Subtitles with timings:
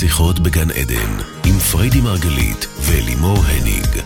[0.00, 1.12] שיחות בגן עדן,
[1.46, 4.02] עם פריידי מרגלית ולימור הניג.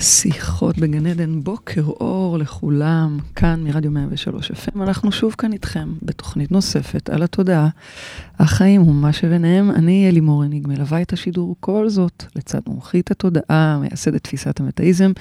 [0.00, 4.82] שיחות בגן עדן, בוקר אור לכולם, כאן מרדיו 103 FM.
[4.82, 7.68] אנחנו שוב כאן איתכם בתוכנית נוספת על התודעה,
[8.38, 9.70] החיים ומה שביניהם.
[9.70, 15.12] אני אלימור הניג, מלווה את השידור כל זאת לצד מומחית התודעה, מייסדת תפיסת המטאיזם,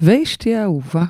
[0.00, 1.04] ואשתי האהובה,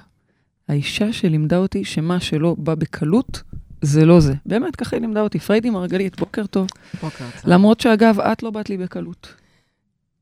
[0.68, 3.42] האישה שלימדה אותי שמה שלא בא בקלות,
[3.82, 4.34] זה לא זה.
[4.46, 5.38] באמת, ככה היא לימדה אותי.
[5.38, 6.66] פריידי מרגלית, בוקר טוב.
[7.02, 7.50] בוקר טוב.
[7.52, 9.34] למרות שאגב, את לא באת לי בקלות.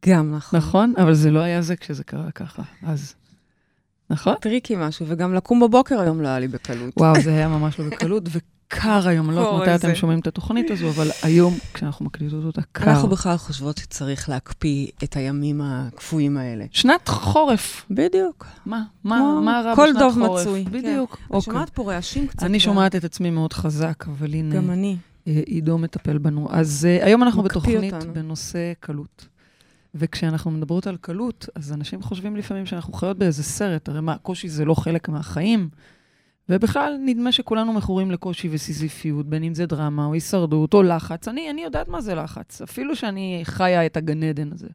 [0.07, 0.59] גם נכון.
[0.59, 0.95] נכון?
[0.97, 3.15] אבל זה לא היה זה כשזה קרה ככה, אז...
[4.11, 4.35] נכון?
[4.41, 6.95] tricky משהו, וגם לקום בבוקר היום לא היה לי בקלות.
[6.97, 8.23] וואו, זה היה ממש לא בקלות,
[8.73, 9.87] וקר היום, אני לא יודעת מתי.
[9.87, 12.91] אתם שומעים את התוכנית הזו, אבל היום, כשאנחנו מקליטות אותה, קר.
[12.91, 16.65] אנחנו בכלל חושבות שצריך להקפיא את הימים הקפואים האלה.
[16.71, 17.87] שנת חורף.
[17.91, 18.47] בדיוק.
[18.67, 18.83] מה?
[19.05, 20.41] מה, מה רע כל בשנת דוב חורף?
[20.41, 20.71] מצוי, כן.
[20.71, 21.17] בדיוק.
[21.17, 21.53] אני אוקיי.
[21.53, 22.43] שומעת פה רעשים קצת.
[22.43, 24.97] אני שומעת את עצמי מאוד חזק, אבל הנה, גם אני.
[25.27, 26.49] אה, עידו מטפל בנו.
[26.51, 28.15] אז אה, היום אנחנו בתוכנית אותנו.
[28.15, 29.27] בנושא קלות.
[29.95, 34.49] וכשאנחנו מדברות על קלות, אז אנשים חושבים לפעמים שאנחנו חיות באיזה סרט, הרי מה, קושי
[34.49, 35.69] זה לא חלק מהחיים.
[36.49, 41.29] ובכלל, נדמה שכולנו מכורים לקושי וסיזיפיות, בין אם זה דרמה או הישרדות או לחץ.
[41.29, 44.69] אני, אני יודעת מה זה לחץ, אפילו שאני חיה את הגן עדן הזה.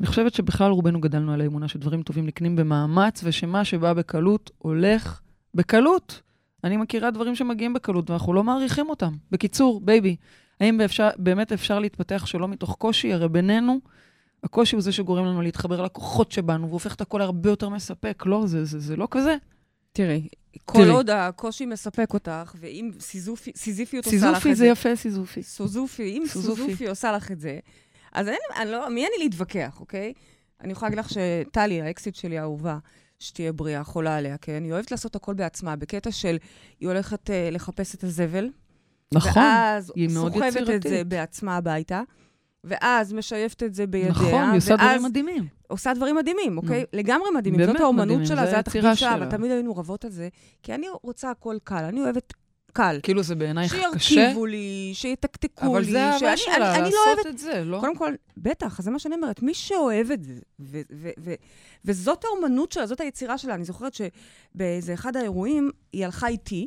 [0.00, 5.20] אני חושבת שבכלל רובנו גדלנו על האמונה שדברים טובים נקנים במאמץ, ושמה שבא בקלות הולך
[5.54, 6.22] בקלות.
[6.64, 9.12] אני מכירה דברים שמגיעים בקלות ואנחנו לא מעריכים אותם.
[9.30, 10.16] בקיצור, baby,
[10.60, 13.12] האם באפשר, באמת אפשר להתפתח שלא מתוך קושי?
[13.12, 13.80] הרי בינינו,
[14.44, 18.22] הקושי הוא זה שגורם לנו להתחבר לכוחות שבנו, והופך את הכל הרבה יותר מספק.
[18.26, 19.36] לא, זה, זה, זה לא כזה.
[19.96, 20.28] תראי,
[20.64, 20.90] כל תראי.
[20.90, 24.66] עוד הקושי מספק אותך, ואם סיזופי- סיזיפיות עושה לך סיזופי את זה זה...
[24.70, 25.42] יפה, סיזופי.
[25.42, 26.62] סוזופי, אם סוזופי.
[26.62, 27.58] סוזופי עושה לך את זה,
[28.12, 30.12] אז אין, אני לא, מי אני להתווכח, אוקיי?
[30.60, 32.78] אני יכולה להגיד לך שטלי, האקסיט שלי האהובה,
[33.18, 34.64] שתהיה בריאה, חולה עליה, כן?
[34.64, 36.36] היא אוהבת לעשות הכל בעצמה, בקטע של
[36.80, 38.48] היא הולכת uh, לחפש את הזבל,
[39.12, 40.82] נכון, ואז היא מאוד סוחבת את יצירתית.
[40.82, 42.02] זה בעצמה הביתה,
[42.64, 45.46] ואז משייפת את זה בידיה, נכון, היא עושה דברים מדהימים.
[45.68, 46.84] עושה דברים מדהימים, אוקיי?
[46.92, 47.60] לגמרי מדהימים.
[47.60, 49.26] באמת זאת האומנות מדהימים, שלה, זה התחביב שלה, שלה.
[49.28, 50.28] ותמיד היינו רבות על זה,
[50.62, 52.32] כי אני רוצה הכל קל, אני אוהבת
[52.72, 53.00] קל.
[53.02, 55.70] כאילו זה בעינייך קשה, שירכיבו לי, שיתקתקו לי.
[55.72, 57.80] אבל זה האהבה שאני- שלה, אני- לא לעשות אוהבת את זה, לא?
[57.80, 59.42] קודם כל, בטח, זה מה שאני אומרת.
[59.42, 61.34] מי שאוהב את זה, ו- ו- ו-
[61.84, 63.54] וזאת האומנות שלה, זאת היצירה שלה.
[63.54, 66.66] אני זוכרת שבאיזה אחד האירועים, היא הלכה איתי,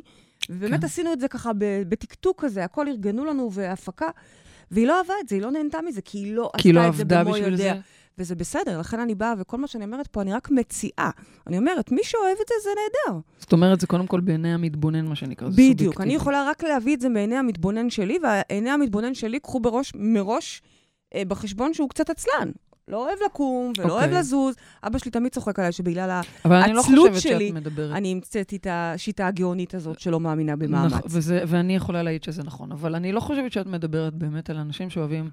[0.50, 0.86] ובאמת כן.
[0.86, 1.50] עשינו את זה ככה
[1.88, 4.08] בטקטוק כזה, הכל ארגנו לנו והפקה,
[4.70, 6.94] והיא לא אהבה את זה, היא לא נהנתה מזה, כי היא לא לא עשתה את
[6.94, 7.56] זה במו ידיה.
[7.56, 7.80] זה.
[8.18, 11.10] וזה בסדר, לכן אני באה, וכל מה שאני אומרת פה, אני רק מציעה.
[11.46, 13.20] אני אומרת, מי שאוהב את זה, זה נהדר.
[13.38, 15.76] זאת אומרת, זה קודם כל בעיני המתבונן, מה שנקרא, זה בדיוק.
[15.78, 16.02] סובייקטיבי.
[16.02, 20.62] אני יכולה רק להביא את זה מעיני המתבונן שלי, ועיני המתבונן שלי קחו בראש, מראש
[21.14, 22.50] אה, בחשבון שהוא קצת עצלן.
[22.88, 24.18] לא אוהב לקום ולא אוהב אוקיי.
[24.18, 24.54] לזוז.
[24.84, 27.52] אבא שלי תמיד צוחק עליי שבגלל לא העצלות חושבת שלי.
[27.92, 30.92] אני המצאתי את השיטה הגאונית הזאת שלא מאמינה במאמץ.
[30.92, 34.56] נכון, וזה, ואני יכולה להעיד שזה נכון, אבל אני לא חושבת שאת מדברת באמת על
[34.56, 35.30] אנשים שאוהבים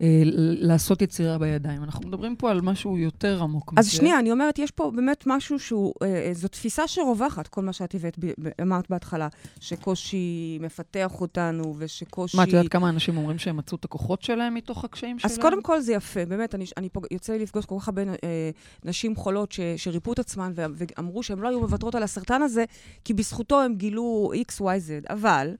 [0.00, 1.84] לעשות יצירה בידיים.
[1.84, 3.96] אנחנו מדברים פה על משהו יותר עמוק אז מזה.
[3.96, 7.72] שנייה, אני אומרת, יש פה באמת משהו שהוא, אה, אה, זו תפיסה שרווחת, כל מה
[7.72, 8.18] שאת הבאת,
[8.62, 9.28] אמרת בהתחלה,
[9.60, 12.36] שקושי מפתח אותנו, ושקושי...
[12.36, 15.32] מה, את יודעת כמה אנשים אומרים שהם מצאו את הכוחות שלהם מתוך הקשיים שלהם?
[15.32, 18.02] אז קודם כל זה יפה, באמת, אני, אני פה, יוצא לי לפגוש כל כך הרבה
[18.02, 18.50] אה,
[18.84, 22.64] נשים חולות ש, שריפו את עצמן ו, ואמרו שהן לא היו מוותרות על הסרטן הזה,
[23.04, 25.12] כי בזכותו הם גילו X, Y, Z.
[25.12, 25.54] אבל,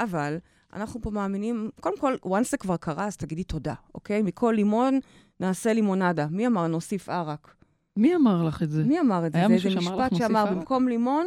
[0.00, 0.36] אבל,
[0.74, 4.22] אנחנו פה מאמינים, קודם כל, once זה כבר קרה, אז תגידי תודה, אוקיי?
[4.22, 4.98] מכל לימון
[5.40, 6.26] נעשה לימונדה.
[6.30, 7.54] מי אמר נוסיף ערק?
[7.96, 8.84] מי אמר לך את זה?
[8.84, 9.38] מי אמר את זה?
[9.48, 10.44] זה איזה משפט שאמר?
[10.50, 11.26] במקום לימון,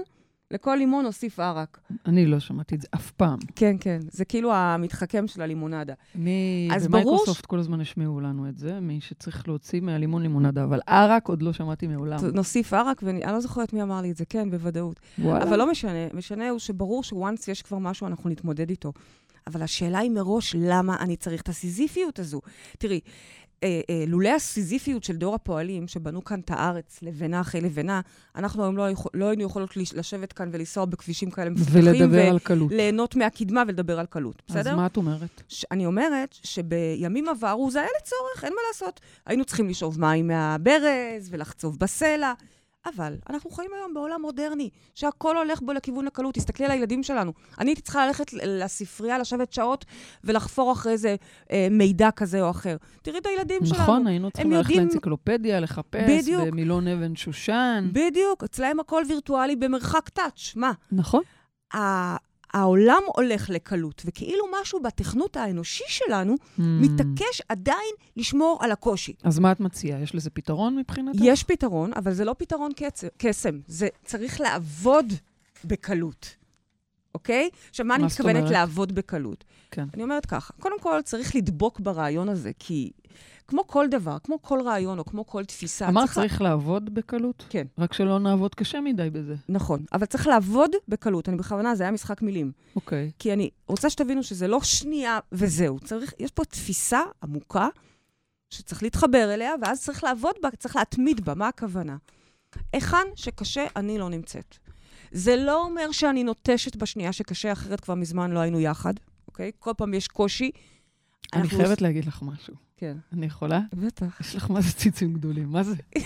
[0.52, 1.80] לכל לימון נוסיף ערק.
[2.06, 3.40] אני לא שמעתי את זה אף פעם.
[3.56, 5.94] כן, כן, זה כאילו המתחכם של הלימונדה.
[6.16, 6.70] מי...
[6.76, 10.80] אז ברור במייקרוסופט כל הזמן השמיעו לנו את זה, מי שצריך להוציא מהלימון לימונדה, אבל
[10.88, 12.18] ערק עוד לא שמעתי מעולם.
[12.34, 15.00] נוסיף ערק, ואני אני לא זוכרת מי אמר לי את זה, כן, בוודאות.
[15.20, 15.44] וואלה.
[15.44, 18.94] אבל לא משנה, משנה הוא שברור שוואנס יש כבר משהו, אנחנו נתמודד איתו.
[19.48, 22.42] אבל השאלה היא מראש, למה אני צריך את הסיזיפיות הזו?
[22.78, 23.00] תראי,
[23.64, 28.02] אה, אה, לולא הסיזיפיות של דור הפועלים, שבנו כאן את הארץ לבנה אחרי לבנה,
[28.36, 32.30] אנחנו היום לא, יכול, לא היינו יכולות לש- לשבת כאן ולנסוע בכבישים כאלה מפותחים, ולדבר
[32.30, 32.72] על קלות.
[32.72, 34.76] וליהנות מהקדמה ולדבר על קלות, אז בסדר?
[34.76, 35.42] מה את אומרת?
[35.50, 39.00] ש- אני אומרת שבימים עברו זה היה לצורך, אין מה לעשות.
[39.26, 42.34] היינו צריכים לשאוב מים מהברז ולחצוב בסלע,
[42.96, 46.36] אבל אנחנו חיים היום בעולם מודרני, שהכל הולך בו לכיוון הקלות.
[46.36, 47.34] תסתכלי על הילדים שלנו.
[47.60, 49.86] אני הייתי צריכה ללכת לספרייה, לשבת שעות
[50.24, 51.16] ולחפור אחרי איזה
[51.52, 52.78] אה, מידע כזה או אחר.
[53.02, 53.84] תראי את הילדים שלנו.
[53.84, 56.44] נכון, היינו צריכים ללכת יודעים- לאנציקלופדיה, לחפש, בדיוק.
[56.48, 57.90] במילון אבן שושן.
[57.92, 60.54] בדיוק, אצלהם הכל וירטואלי במרחק טאץ'.
[60.56, 60.72] מה?
[60.92, 61.22] נכון.
[62.54, 66.62] העולם הולך לקלות, וכאילו משהו בתכנות האנושי שלנו Hmm.
[66.62, 67.78] מתעקש עדיין
[68.18, 69.14] לשמור על הקושי.
[69.24, 70.00] אז מה את מציעה?
[70.02, 71.20] יש לזה פתרון מבחינתך?
[71.24, 73.60] יש פתרון, אבל זה לא פתרון קצ- קסם.
[73.68, 75.14] זה צריך לעבוד
[75.66, 76.36] בקלות,
[77.16, 77.50] אוקיי?
[77.70, 78.50] עכשיו, מה אני מתכוונת?
[78.52, 79.44] לעבוד בקלות?
[79.72, 79.88] כן.
[79.94, 82.92] אני אומרת ככה, קודם כל צריך לדבוק ברעיון הזה, כי
[83.48, 87.46] כמו כל דבר, כמו כל רעיון או כמו כל תפיסה, אמרת לה- צריך לעבוד בקלות?
[87.50, 87.68] כן.
[87.78, 89.36] רק שלא נעבוד קשה מדי בזה.
[89.50, 91.30] נכון, אבל צריך לעבוד בקלות.
[91.30, 92.52] אני בכוונה, זה היה משחק מילים.
[92.76, 93.12] אוקיי.
[93.20, 95.80] כי אני רוצה שתבינו שזה לא שנייה וזהו.
[95.80, 97.68] צריך, יש פה תפיסה עמוקה
[98.50, 101.34] שצריך להתחבר אליה, ואז צריך לעבוד בה, צריך להתמיד בה.
[101.36, 101.98] מה הכוונה?
[102.74, 104.58] היכן שקשה, אני לא נמצאת.
[105.12, 108.94] זה לא אומר שאני נוטשת בשנייה שקשה, אחרת כבר מזמן לא היינו יחד,
[109.28, 109.52] אוקיי?
[109.60, 110.52] כל פעם יש קושי.
[111.34, 112.54] אני חייבת להגיד לך משהו.
[112.78, 112.98] כן.
[113.14, 113.60] אני יכולה?
[113.74, 114.22] בטח.
[114.22, 115.76] יש לך מה זה ציצים גדולים, מה זה?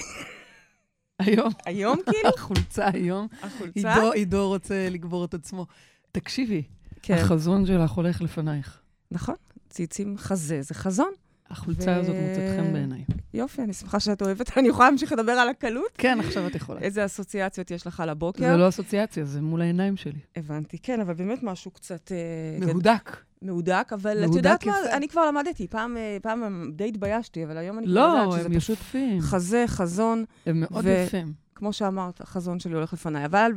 [1.20, 2.30] היום, היום כאילו?
[2.38, 3.94] החולצה היום, החולצה?
[3.94, 5.66] עידו, עידו רוצה לגבור את עצמו.
[6.12, 6.64] תקשיבי,
[7.02, 7.14] כן.
[7.14, 8.80] החזון שלך הולך לפנייך.
[9.12, 9.36] נכון,
[9.70, 11.12] ציצים חזה, זה חזון.
[11.52, 13.04] החולצה הזאת מוצאת חן בעיניי.
[13.34, 14.58] יופי, אני שמחה שאת אוהבת.
[14.58, 15.92] אני יכולה להמשיך לדבר על הקלות?
[15.98, 16.80] כן, עכשיו את יכולה.
[16.80, 18.52] איזה אסוציאציות יש לך לבוקר?
[18.52, 20.20] זה לא אסוציאציה, זה מול העיניים שלי.
[20.36, 22.12] הבנתי, כן, אבל באמת משהו קצת...
[22.12, 23.18] אה, מהודק.
[23.42, 24.74] מהודק, אבל את יודעת מה.
[24.94, 25.68] אני כבר למדתי.
[25.68, 29.22] פעם, אה, פעם די התביישתי, אבל היום אני כבר לא, יודעת שזה הם פשוט יפים.
[29.22, 31.34] חזה, חזון, הם מאוד ו- יפים.
[31.56, 33.26] כמו שאמרת, החזון שלי הולך לפניי.
[33.26, 33.52] אבל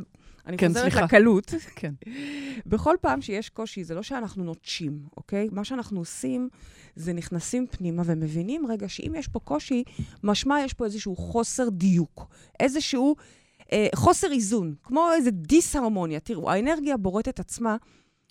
[0.47, 1.01] אני כן, חוזרת סליחה.
[1.05, 1.53] לקלות.
[1.75, 1.93] כן.
[2.65, 5.47] בכל פעם שיש קושי, זה לא שאנחנו נוטשים, אוקיי?
[5.51, 6.49] מה שאנחנו עושים,
[6.95, 9.83] זה נכנסים פנימה ומבינים, רגע, שאם יש פה קושי,
[10.23, 12.27] משמע יש פה איזשהו חוסר דיוק,
[12.59, 13.15] איזשהו
[13.71, 16.19] אה, חוסר איזון, כמו איזה דיסהרמוניה.
[16.19, 17.77] תראו, האנרגיה בוראת עצמה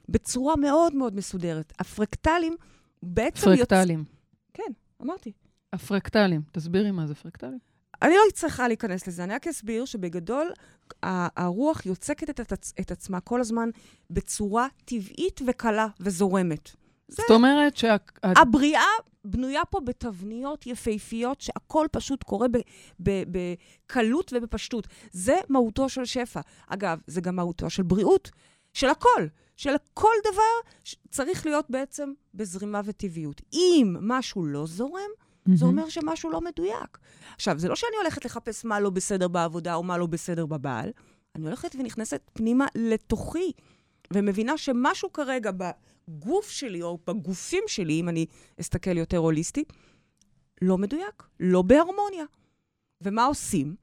[0.08, 1.72] בצורה מאוד מאוד מסודרת.
[1.78, 2.56] הפרקטלים
[3.02, 3.50] בעצם...
[3.50, 4.04] יוצ- פרקטלים.
[4.54, 4.72] כן,
[5.02, 5.32] אמרתי.
[5.72, 6.42] הפרקטלים.
[6.52, 7.58] תסבירי מה זה פרקטלים.
[8.02, 10.52] אני לא צריכה להיכנס לזה, אני רק אסביר שבגדול,
[11.02, 13.70] הרוח יוצקת את, עצ- את עצמה כל הזמן
[14.10, 16.70] בצורה טבעית וקלה וזורמת.
[17.08, 17.96] זאת אומרת שה...
[18.22, 18.82] הבריאה
[19.24, 22.58] בנויה פה בתבניות יפהפיות, שהכל פשוט קורה ב-
[23.02, 23.22] ב-
[23.86, 24.86] בקלות ובפשטות.
[25.12, 26.40] זה מהותו של שפע.
[26.66, 28.30] אגב, זה גם מהותו של בריאות,
[28.72, 29.26] של הכל.
[29.56, 30.70] של כל דבר
[31.10, 33.42] צריך להיות בעצם בזרימה וטבעיות.
[33.52, 35.10] אם משהו לא זורם,
[35.54, 36.98] זה אומר שמשהו לא מדויק.
[37.34, 40.90] עכשיו, זה לא שאני הולכת לחפש מה לא בסדר בעבודה או מה לא בסדר בבעל,
[41.34, 43.52] אני הולכת ונכנסת פנימה לתוכי,
[44.12, 45.50] ומבינה שמשהו כרגע
[46.08, 48.26] בגוף שלי, או בגופים שלי, אם אני
[48.60, 49.64] אסתכל יותר הוליסטי,
[50.62, 52.24] לא מדויק, לא בהרמוניה.
[53.00, 53.74] ומה עושים?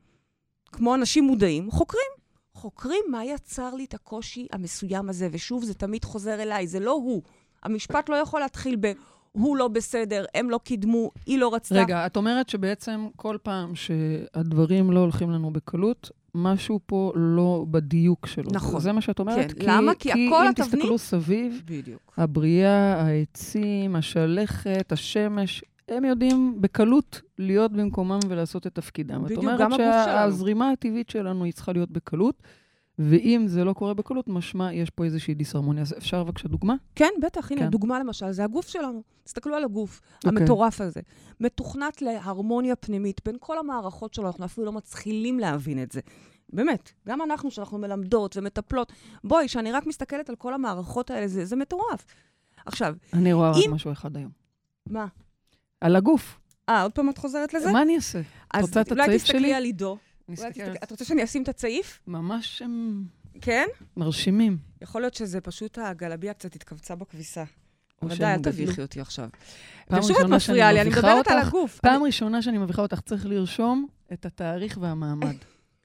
[0.72, 2.12] כמו אנשים מודעים, חוקרים.
[2.54, 6.92] חוקרים מה יצר לי את הקושי המסוים הזה, ושוב, זה תמיד חוזר אליי, זה לא
[6.92, 7.22] הוא.
[7.64, 8.92] המשפט לא יכול להתחיל ב...
[9.32, 11.76] הוא לא בסדר, הם לא קידמו, היא לא רצתה.
[11.76, 18.28] רגע, את אומרת שבעצם כל פעם שהדברים לא הולכים לנו בקלות, משהו פה לא בדיוק
[18.28, 18.50] שלו.
[18.54, 18.80] נכון.
[18.82, 19.52] זה מה שאת אומרת?
[19.54, 19.66] כן.
[19.70, 19.96] למה?
[19.96, 22.14] כי הכל אם התבנית- תסתכלו סביב, בדיוק.
[22.18, 29.24] הבריאה, העצים, השלכת, השמש, הם יודעים בקלות להיות במקומם ולעשות את תפקידם.
[29.24, 30.06] בדיוק, את אומרת גם הגוף שלנו.
[30.06, 32.44] שהזרימה הטבעית שלנו היא צריכה להיות בקלות,
[33.10, 35.82] ואם זה לא קורה בקלות, משמע יש פה איזושהי דיסהרמוניה.
[35.82, 36.76] אז אפשר בבקשה דוגמה?
[36.96, 37.70] כן, בטח, הנה, כן.
[37.70, 39.04] דוגמה למשל, זה הגוף שלנו.
[39.24, 40.42] תסתכלו על הגוף, אוקיי.
[40.42, 41.02] המטורף הזה.
[41.40, 46.02] מתוכנת להרמוניה פנימית בין כל המערכות שלו, אנחנו אפילו לא מתחילים להבין את זה.
[46.54, 48.94] באמת, גם אנחנו, שאנחנו מלמדות ומטפלות,
[49.24, 52.06] בואי, שאני רק מסתכלת על כל המערכות האלה, זה, זה מטורף.
[52.66, 54.32] עכשיו, אני רואה רק אם- משהו אחד היום.
[54.90, 55.08] מה?
[55.82, 56.40] על הגוף.
[56.70, 57.72] אה, עוד פעם את חוזרת לזה?
[57.72, 58.22] מה אני אעשה?
[58.54, 59.54] אז רוצה את אולי תסתכלי?
[59.54, 59.98] על עידו.
[60.30, 62.00] על תסתכל- את רוצה שאני אשים את הצעיף?
[62.08, 63.04] ממש הם
[63.42, 63.68] כן?
[63.98, 64.58] מרשימים.
[64.82, 67.44] יכול להיות שזה פשוט הגלביה קצת התכווצה בכביסה.
[68.02, 68.40] או ודאי, אל.
[68.42, 69.30] תביכי אותי עכשיו.
[69.92, 71.80] ושוב את מפריעה לי, אני מדברת על הגוף.
[71.80, 75.36] פעם ראשונה שאני מביכה אותך, צריך לרשום את התאריך והמעמד.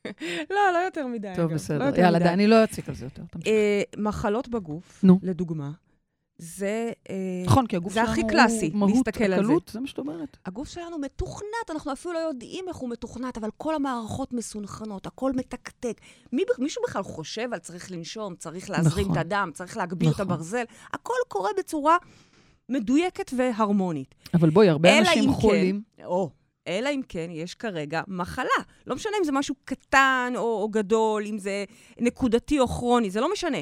[0.50, 1.32] לא, לא יותר מדי.
[1.36, 1.50] טוב.
[1.50, 2.00] לא בסדר.
[2.00, 3.22] יאללה, אני לא אציק על זה יותר.
[3.46, 5.04] אה, מחלות בגוף.
[5.22, 5.70] לדוגמה,
[6.38, 6.92] זה...
[7.10, 7.14] אה,
[7.46, 9.36] נכון, כי הגוף זה שלנו הכי הוא קלאסי, מהות להסתכל על זה.
[9.36, 10.36] הקלות, זה מה שאת אומרת.
[10.46, 15.32] הגוף שלנו מתוכנת, אנחנו אפילו לא יודעים איך הוא מתוכנת, אבל כל המערכות מסונכרנות, הכל
[15.32, 16.00] מתקתק.
[16.32, 19.18] מי, מישהו בכלל חושב על צריך לנשום, צריך להזרים נכון.
[19.18, 20.26] את הדם, צריך להגביר נכון.
[20.26, 20.64] את הברזל?
[20.92, 21.96] הכל קורה בצורה
[22.68, 24.14] מדויקת והרמונית.
[24.34, 25.82] אבל בואי, הרבה אנשים אם חולים.
[25.96, 26.30] כן, או,
[26.68, 28.62] אלא אם כן יש כרגע מחלה.
[28.86, 31.64] לא משנה אם זה משהו קטן או, או גדול, אם זה
[32.00, 33.58] נקודתי או כרוני, זה לא משנה.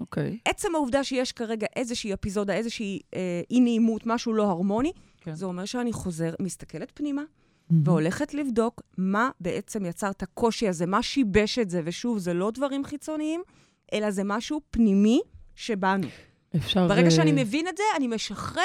[0.00, 0.38] אוקיי.
[0.44, 5.34] עצם העובדה שיש כרגע איזושהי אפיזודה, איזושהי אה, אי-נעימות, משהו לא הרמוני, כן.
[5.34, 7.22] זה אומר שאני חוזר, מסתכלת פנימה,
[7.70, 11.80] והולכת לבדוק מה בעצם יצר את הקושי הזה, מה שיבש את זה.
[11.84, 13.42] ושוב, זה לא דברים חיצוניים,
[13.92, 15.20] אלא זה משהו פנימי
[15.54, 16.06] שבאנו.
[16.56, 16.88] אפשר...
[16.88, 18.62] ברגע אה, שאני מבין את זה, אני משחרר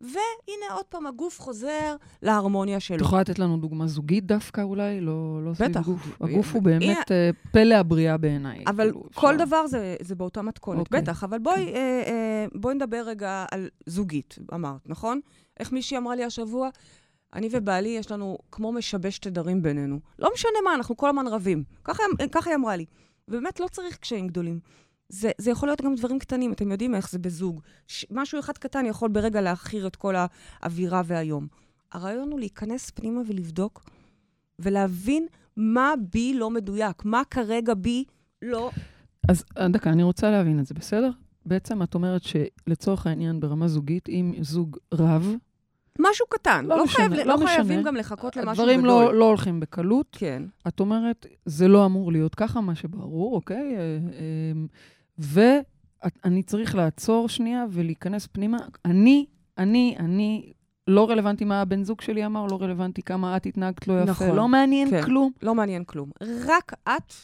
[0.00, 2.96] והנה עוד פעם הגוף חוזר להרמוניה שלו.
[2.96, 5.00] את יכולה לתת לנו דוגמה זוגית דווקא אולי?
[5.00, 5.78] לא, לא סביב.
[5.78, 6.08] גוף.
[6.20, 8.64] הגוף הוא הנה- באמת אה, פלא הבריאה בעיניי.
[8.66, 11.00] אבל כאילו, כל אפשר- דבר זה, זה באותה מתכונת, אוקיי.
[11.02, 11.24] בטח.
[11.24, 15.20] אבל בואי, אה, אה, בואי נדבר רגע על זוגית, אמרת, נכון?
[15.60, 16.68] איך מישהי אמרה לי השבוע?
[17.34, 20.00] אני ובעלי, יש לנו כמו משבש תדרים בינינו.
[20.18, 21.64] לא משנה מה, אנחנו כל הזמן רבים.
[21.84, 22.84] ככה, ככה היא אמרה לי.
[23.28, 24.60] ובאמת לא צריך קשיים גדולים.
[25.08, 27.60] זה, זה יכול להיות גם דברים קטנים, אתם יודעים איך זה בזוג.
[27.86, 31.46] ש, משהו אחד קטן יכול ברגע להכיר את כל האווירה והיום.
[31.92, 33.90] הרעיון הוא להיכנס פנימה ולבדוק,
[34.58, 38.04] ולהבין מה בי לא מדויק, מה כרגע בי
[38.42, 38.70] לא
[39.28, 41.10] אז אה, דקה, אני רוצה להבין את זה, בסדר?
[41.46, 45.34] בעצם את אומרת שלצורך העניין ברמה זוגית, אם זוג רב,
[45.98, 46.64] משהו קטן.
[46.66, 47.82] לא לא, משנה, חייב, לא לא חייבים משנה.
[47.82, 49.04] גם לחכות למשהו הדברים גדול.
[49.04, 50.06] לא, לא הולכים בקלות.
[50.12, 50.42] כן.
[50.68, 53.76] את אומרת, זה לא אמור להיות ככה, מה שברור, אוקיי?
[53.76, 54.62] אה, אה,
[56.24, 58.58] ואני צריך לעצור שנייה ולהיכנס פנימה.
[58.84, 59.26] אני,
[59.58, 60.52] אני, אני,
[60.88, 64.36] לא רלוונטי מה הבן זוג שלי אמר, לא רלוונטי כמה את התנהגת לא יפה, נכון,
[64.36, 65.02] לא מעניין כן.
[65.02, 65.32] כלום.
[65.42, 66.10] לא מעניין כלום.
[66.46, 67.14] רק את,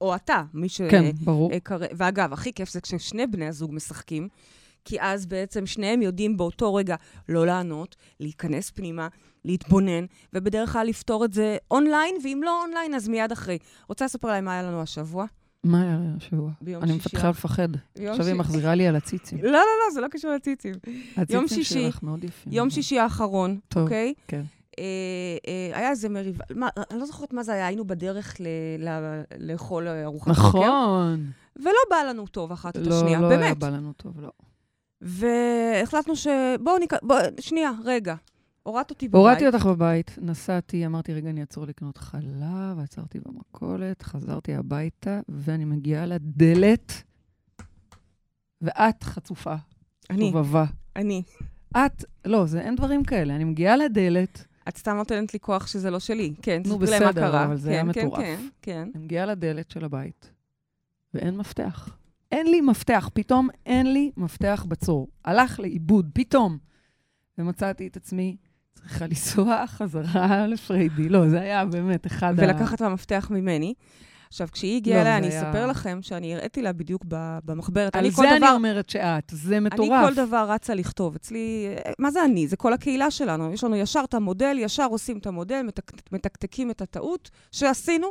[0.00, 0.82] או אתה, מי ש...
[0.82, 1.50] כן, ברור.
[1.52, 1.58] אה,
[1.96, 4.28] ואגב, הכי כיף זה כששני בני הזוג משחקים,
[4.86, 6.96] כי אז בעצם שניהם יודעים באותו רגע
[7.28, 9.08] לא לענות, להיכנס פנימה,
[9.44, 13.58] להתבונן, ובדרך כלל לפתור את זה אונליין, ואם לא אונליין, אז מיד אחרי.
[13.88, 15.26] רוצה לספר להם מה היה לנו השבוע?
[15.64, 16.50] מה היה השבוע?
[16.60, 17.08] ביום אני שישי.
[17.08, 17.68] מתחילה לפחד.
[17.96, 19.38] ביום עכשיו היא שי- מחזירה לי על הציצים.
[19.42, 20.74] לא, לא, לא, זה לא קשור לציצים.
[21.16, 22.52] הציצים שלך מאוד יפים.
[22.52, 24.14] יום שישי האחרון, טוב, אוקיי?
[24.28, 24.42] כן.
[24.78, 24.84] אה,
[25.48, 28.44] אה, היה איזה מריבה, מה, אני לא זוכרת מה זה היה, היינו בדרך ל-
[28.88, 31.30] ל- לאכול ארוחת בוקר, נכון.
[31.56, 33.58] ולא בא לנו טוב אחת את לא, השנייה, לא היה באמת.
[33.58, 34.30] בא לנו טוב, לא.
[35.00, 36.26] והחלטנו ש...
[36.60, 36.92] בואו ניק...
[37.02, 38.14] בוא, שנייה, רגע.
[38.66, 39.20] הורדת אותי בבית.
[39.20, 45.64] הורדתי אותך בבית, נסעתי, אמרתי, רגע, אני אעצור לקנות חלב, עצרתי במכולת, חזרתי הביתה, ואני
[45.64, 47.02] מגיעה לדלת,
[48.62, 49.54] ואת חצופה,
[50.10, 50.64] אני, שובבה.
[50.96, 51.22] אני.
[51.76, 53.36] את, לא, זה אין דברים כאלה.
[53.36, 56.34] אני מגיעה לדלת, את סתם נותנת לי כוח שזה לא שלי.
[56.42, 57.44] כן, נו, בסדר.
[57.44, 58.20] אבל זה כן, היה כן, מטורף.
[58.20, 58.88] כן, כן.
[58.94, 60.30] אני מגיעה לדלת של הבית,
[61.14, 61.96] ואין מפתח.
[62.32, 65.08] אין לי מפתח, פתאום אין לי מפתח בצור.
[65.24, 66.58] הלך לאיבוד, פתאום.
[67.38, 68.36] ומצאתי את עצמי
[68.74, 71.08] צריכה לנסוע חזרה לפריידי.
[71.08, 72.42] לא, זה היה באמת אחד ה...
[72.42, 73.74] ולקחת מהמפתח ממני.
[74.28, 77.04] עכשיו, כשהיא הגיעה לא, אליי, זה אני היה- אספר לכם שאני הראיתי לה בדיוק
[77.44, 77.96] במחברת.
[77.96, 78.52] על אני זה אני דבר...
[78.54, 80.08] אומרת שאת, זה אני מטורף.
[80.08, 81.14] כל דבר רצה לכתוב.
[81.14, 81.66] אצלי,
[81.98, 82.48] מה זה אני?
[82.48, 83.52] זה כל הקהילה שלנו.
[83.52, 88.06] יש לנו ישר את המודל, ישר עושים את המודל, מתק, מתקתקים את הטעות שעשינו,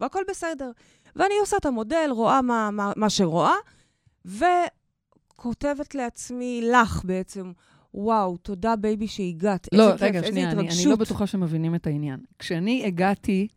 [0.00, 0.70] והכל בסדר.
[1.18, 3.54] ואני עושה את המודל, רואה מה, מה, מה שרואה,
[4.24, 7.52] וכותבת לעצמי, לך בעצם,
[7.94, 9.68] וואו, תודה בייבי שהגעת.
[9.72, 10.80] לא, איזה כיף, רגע, איזה שנייה, אני, התרגשות.
[10.86, 12.20] אני לא בטוחה שמבינים את העניין.
[12.38, 13.48] כשאני הגעתי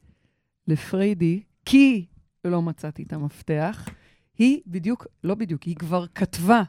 [0.68, 2.06] לפריידי, כי
[2.46, 3.89] לא מצאתי את המפתח,
[4.38, 6.63] היא בדיוק, לא בדיוק, היא כבר כתבה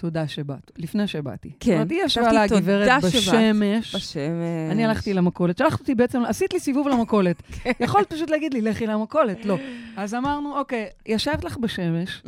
[0.00, 1.50] תודה שבאת, לפני שבאתי.
[1.60, 3.04] כן, זאת אומרת, היא ישבה לה הגברת.
[3.04, 3.94] בשמש.
[3.94, 4.70] בשמש.
[4.70, 7.42] אני הלכתי למכולת, שלחת אותי בעצם, עשית לי סיבוב למכולת.
[7.62, 7.72] כן.
[7.80, 9.58] יכולת פשוט להגיד לי, לכי למכולת, לא.
[9.96, 12.22] אז אמרנו, אוקיי, ישבת לך בשמש.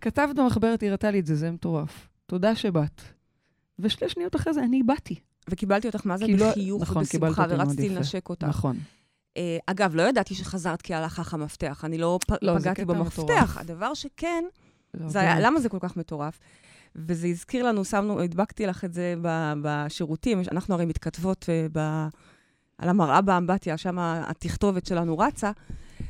[0.00, 2.08] כתבת במחברת, היא הראתה לי את זה, זה מטורף.
[2.26, 3.02] תודה שבאת.
[3.78, 5.14] ושתי שניות אחרי זה, אני באתי.
[5.50, 7.82] וקיבלתי אותך, מה זה לא- בחיוך נכון, ובשמחה, יפה.
[7.94, 8.46] לנשק אותך.
[8.48, 8.76] נכון.
[9.36, 11.84] אה, אגב, לא ידעתי שחזרת כי הלך לך המפתח.
[11.84, 13.58] אני לא, לא, פגעתי במפתח.
[13.60, 14.44] הדבר שכן,
[14.94, 15.08] לא.
[15.40, 16.38] למה זה כל כך מטורף?
[16.96, 22.08] וזה הזכיר לנו, שמנו, הדבקתי לך את זה ב- בשירותים, אנחנו הרי מתכתבות אה, ב,
[22.78, 25.50] על המראה באמבטיה, שם התכתובת שלנו רצה.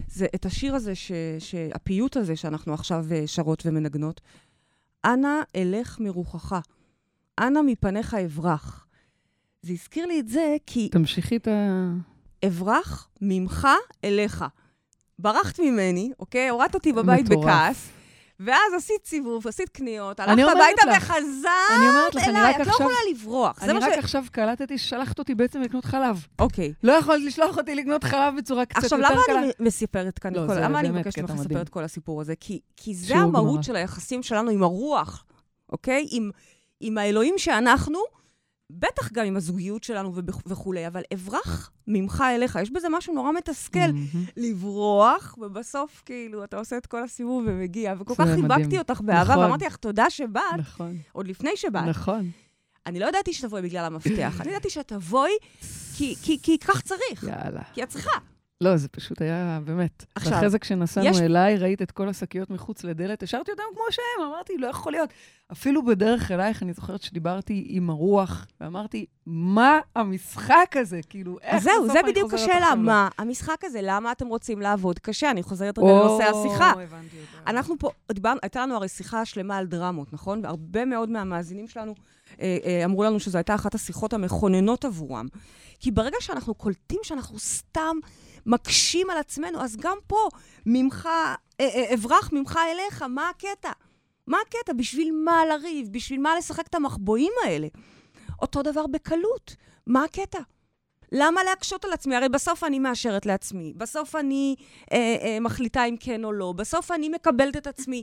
[0.09, 4.21] זה את השיר הזה, ש, שהפיוט הזה שאנחנו עכשיו אה, שרות ומנגנות,
[5.05, 6.61] אנא אלך מרוחך,
[7.39, 8.87] אנא מפניך אברח.
[9.63, 11.93] זה הזכיר לי את זה כי תמשיכי את ה...
[12.47, 13.69] אברח ממך
[14.05, 14.45] אליך.
[15.19, 16.49] ברחת ממני, אוקיי?
[16.49, 17.45] הורדת אותי בבית מטורף.
[17.45, 17.89] בכעס,
[18.41, 22.57] ואז עשית סיבוב, עשית קניות, הלכת הביתה וחזרת אליי.
[22.63, 22.73] את לא.
[22.73, 23.63] יכולה לברוח.
[23.63, 23.79] אני.
[23.79, 26.27] רק עכשיו קלטתי ששלחת אותי בעצם לקנות חלב.
[26.39, 26.73] אוקיי.
[26.83, 29.39] לא יכולת לשלוח אותי לקנות חלב בצורה קצת עכשיו, יותר למה קלה.
[29.39, 30.61] אני מספרת כאן לא, את כל...
[30.61, 31.63] למה אני מבקשת ממך לספר.
[31.63, 32.35] את כל הסיפור הזה?
[32.77, 33.65] כי, זה המהות.
[33.65, 35.25] של היחסים שלנו עם הרוח,
[35.73, 36.07] אוקיי?
[36.81, 37.99] עם האלוהים שאנחנו,
[38.79, 40.13] בטח גם עם הזוגיות שלנו
[40.47, 42.59] וכולי, אבל אברח ממך אליך.
[42.63, 43.79] יש בזה משהו נורא מתסכל.
[43.79, 44.25] מהמם.
[44.37, 47.95] לברוח, ובסוף כאילו אתה עושה את כל הסיבוב ומגיע.
[48.01, 48.79] וכל כך חיבקתי מדהים.
[48.81, 49.45] אותך באהבה, נכון.
[49.45, 51.89] ואמרתי לך תודה שבאת, נכון, עוד לפני שבאת.
[51.89, 52.31] נכון.
[52.87, 55.31] אני לא ידעתי שתבואי בגלל המפתח, אני ידעתי שתבואי
[55.97, 57.63] כי, כי, כי כך צריך, יאללה.
[57.75, 58.19] כי את צריכה.
[58.63, 60.05] לא, זה פשוט היה, באמת.
[60.15, 63.83] עכשיו, ואחרי זה כשנסענו יש- אליי, ראית את כל השקיות מחוץ לדלת, השארתי אותן כמו
[63.91, 65.11] שהן, אמרתי, לא יכול להיות.
[65.53, 71.01] אפילו בדרך אלייך, אני זוכרת שדיברתי עם הרוח, ואמרתי, מה המשחק הזה?
[71.09, 74.99] כאילו, איך אז זהו, בסוף זה בדיוק השאלה, מה המשחק הזה, למה אתם רוצים לעבוד
[74.99, 75.31] קשה?
[75.31, 76.73] אני חוזרת רגע לנושא השיחה.
[77.47, 80.41] אנחנו פה, דיברנו, הייתה לנו הרי שיחה שלמה על דרמות, נכון?
[80.45, 81.95] והרבה מאוד מהמאזינים שלנו
[82.41, 85.27] אה, אה, אמרו לנו שזו הייתה אחת השיחות המכוננות עבורם.
[85.81, 87.97] כי ברגע שאנחנו קולטים שאנחנו סתם
[88.47, 90.29] מקשים על עצמנו, אז גם פה,
[90.67, 93.73] ממך, אה, אה, אברח ממך אליך, מה הקטע?
[94.27, 94.73] מה הקטע?
[94.73, 95.89] בשביל מה לריב?
[95.91, 97.69] בשביל מה לשחק את המחבואים האלה?
[98.43, 99.57] אותו דבר בקלות.
[99.87, 100.39] מה הקטע?
[101.13, 102.17] למה להקשות על עצמי?
[102.17, 104.57] הרי בסוף אני מאשרת לעצמי, בסוף אני
[104.93, 108.03] אה, אה, מחליטה אם כן או לא, בסוף אני מקבלת את עצמי.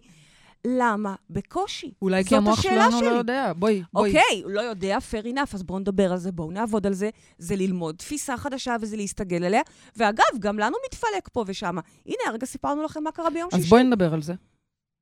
[0.67, 1.15] למה?
[1.29, 1.91] בקושי.
[2.01, 3.17] אולי כי המוח שלנו לא שלי.
[3.17, 3.53] יודע.
[3.55, 4.09] בואי, בואי.
[4.09, 7.09] אוקיי, הוא לא יודע, fair enough, אז בואו נדבר על זה, בואו נעבוד על זה.
[7.37, 9.61] זה ללמוד תפיסה חדשה וזה להסתגל עליה.
[9.95, 11.81] ואגב, גם לנו מתפלק פה ושמה.
[12.05, 13.69] הנה, הרגע סיפרנו לכם מה קרה ביום אז שישי.
[13.69, 14.33] בואי נדבר על זה.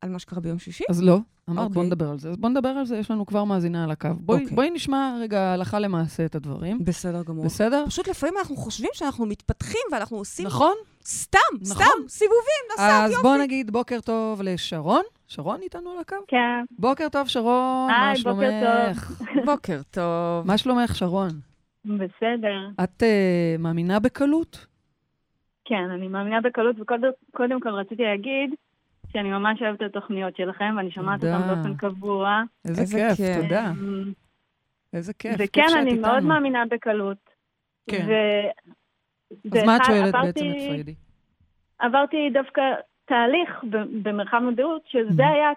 [0.06, 0.84] על מה שקרה ביום שישי?
[0.90, 1.18] אז לא,
[1.50, 1.84] אמרת בוא אוקיי.
[1.84, 2.30] נדבר על זה.
[2.30, 4.10] אז בוא נדבר על זה, יש לנו כבר מאזינה על הקו.
[4.20, 4.56] בואי אוקיי.
[4.56, 6.86] בואי נשמע רגע הלכה למעשה את הדברים.
[6.86, 7.46] בסדר גמור.
[7.46, 7.86] בסדר?
[7.88, 10.74] פשוט לפעמים אנחנו חושבים שאנחנו מתפתחים ואנחנו עושים נכון?
[11.06, 11.76] סתם, נכון.
[11.76, 13.24] סתם, סיבובים, נסעת, אז יופי.
[13.24, 15.04] בואו נגיד בוקר טוב לשרון.
[15.28, 16.16] שרון איתנו על הקו?
[16.28, 19.22] כן, בוקר טוב, שרון, מה היי, בוקר שלומך?
[19.52, 20.48] בוקר טוב.
[20.48, 21.30] מה שלומך, שרון?
[21.86, 22.84] בסדר.
[22.84, 24.66] את uh, מאמינה בקלות?
[25.66, 28.50] כן, אני מאמינה בקלות, וקודם כל רציתי להגיד
[29.16, 31.24] שאני ממש אוהבת את התוכניות שלכם, ואני שומעת.
[31.24, 32.42] אותן באופן קבוע.
[32.68, 33.42] איזה איזה כיף, כיף.
[33.44, 33.72] תודה.
[33.72, 34.12] אמ,
[34.94, 35.36] איזה כיף.
[35.40, 36.28] וכן, אני מאוד איתנו.
[36.30, 37.18] מאמינה בקלות.
[37.90, 38.06] כן.
[38.08, 38.12] ו...
[39.58, 40.94] אז מה את שואלת עברתי- בעצם את פריידי?
[41.80, 42.62] עברתי דווקא
[43.06, 43.64] תהליך
[44.04, 45.34] במרחב מודעות, שזה Mhm.
[45.34, 45.50] היה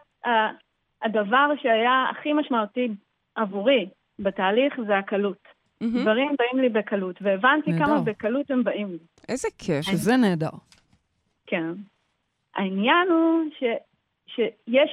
[1.02, 2.88] הדבר שהיה הכי משמעותי
[3.34, 3.88] עבורי
[4.18, 5.48] בתהליך, זה הקלות.
[5.80, 6.02] מהמם.
[6.02, 7.84] דברים באים לי בקלות, והבנתי נהדר.
[7.84, 8.98] כמה בקלות הם באים לי.
[9.28, 9.84] איזה כיף.
[9.84, 10.50] שזה נהדר.
[11.46, 11.72] כן.
[12.58, 13.64] העניין הוא ש,
[14.26, 14.90] שיש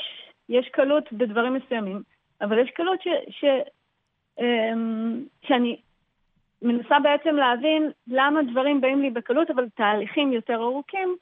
[0.49, 2.01] יש קלות בדברים מסוימים,
[2.41, 3.45] אבל יש קלות ש, ש,
[4.39, 5.77] אמ, שאני
[6.61, 11.15] מנסה בעצם להבין למה דברים באים לי בקלות, אבל תהליכים יותר ארוכים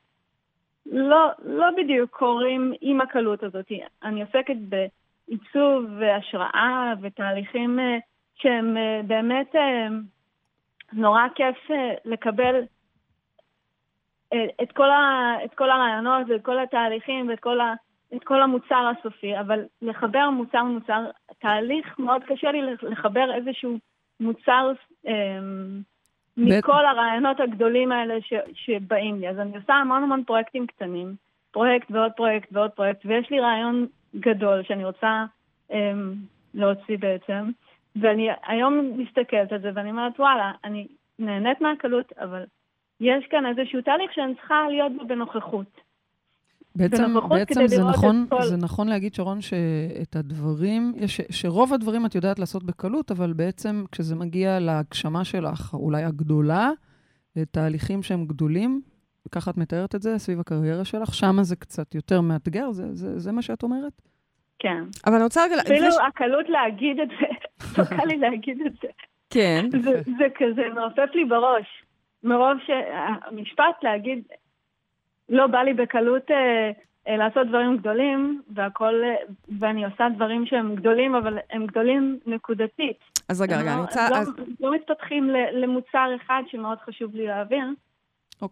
[0.85, 3.71] לא, לא בדיוק קורים עם הקלות הזאת.
[4.03, 7.97] אני עוסקת בעיצוב והשראה ותהליכים אה,
[8.35, 9.88] שהם אה, באמת אה,
[10.93, 11.69] נורא כיף
[12.05, 12.62] לקבל
[14.61, 17.73] את כל, ה, את כל הרעיונות ואת כל התהליכים ואת כל, ה,
[18.15, 21.05] את כל המוצר הסופי, אבל לחבר מוצר מוצר,
[21.39, 23.77] תהליך מאוד קשה לי לחבר איזשהו
[24.19, 24.71] מוצר
[25.07, 25.39] אה,
[26.37, 29.29] מכל הרעיונות הגדולים האלה ש, שבאים לי.
[29.29, 31.15] אז אני עושה המון המון פרויקטים קטנים,
[31.51, 35.25] פרויקט ועוד פרויקט ועוד פרויקט, ויש לי רעיון גדול שאני רוצה
[35.72, 35.93] אה,
[36.53, 37.50] להוציא בעצם,
[37.96, 40.87] ואני היום מסתכלת על זה ואני אומרת, וואלה, אני
[41.19, 42.43] נהנית מהקלות, אבל
[43.01, 45.82] יש כאן איזשהו תהליך שאני צריכה להיות בו בנוכחות.
[46.75, 52.16] בעצם, בעצם זה נכון, כל- זה נכון להגיד, שרון, שאת הדברים, יש, שרוב הדברים את
[52.16, 56.70] יודעת לעשות בקלות, אבל בעצם כשזה מגיע להגשמה שלך, אולי הגדולה,
[57.36, 58.82] לתהליכים שהם גדולים,
[59.32, 63.20] ככה את מתארת את זה, סביב הקריירה שלך, שמה זה קצת יותר מאתגר, זה, זה,
[63.20, 63.94] זה מה שאת אומרת?
[64.60, 64.84] כן.
[65.06, 65.56] אבל אני רוצה רגע...
[65.62, 67.25] אפילו לפני ש- הקלות להגיד את זה,
[67.77, 68.88] לא קל לי להגיד את זה.
[69.29, 69.66] כן.
[69.72, 71.82] זה, זה כזה מעופף לי בראש.
[72.24, 74.24] מרוב שהמשפט להגיד,
[75.29, 76.72] לא בא לי בקלות אה,
[77.07, 79.16] אה, לעשות דברים גדולים, והכל, אה,
[79.59, 82.98] ואני עושה דברים שהם גדולים, אבל הם גדולים נקודתית.
[83.29, 84.09] אז רגע, רגע, הם אני לא- רוצה...
[84.09, 87.64] לא, אז- לא מתפתחים ל- למוצר אחד שמאוד חשוב לי להעביר.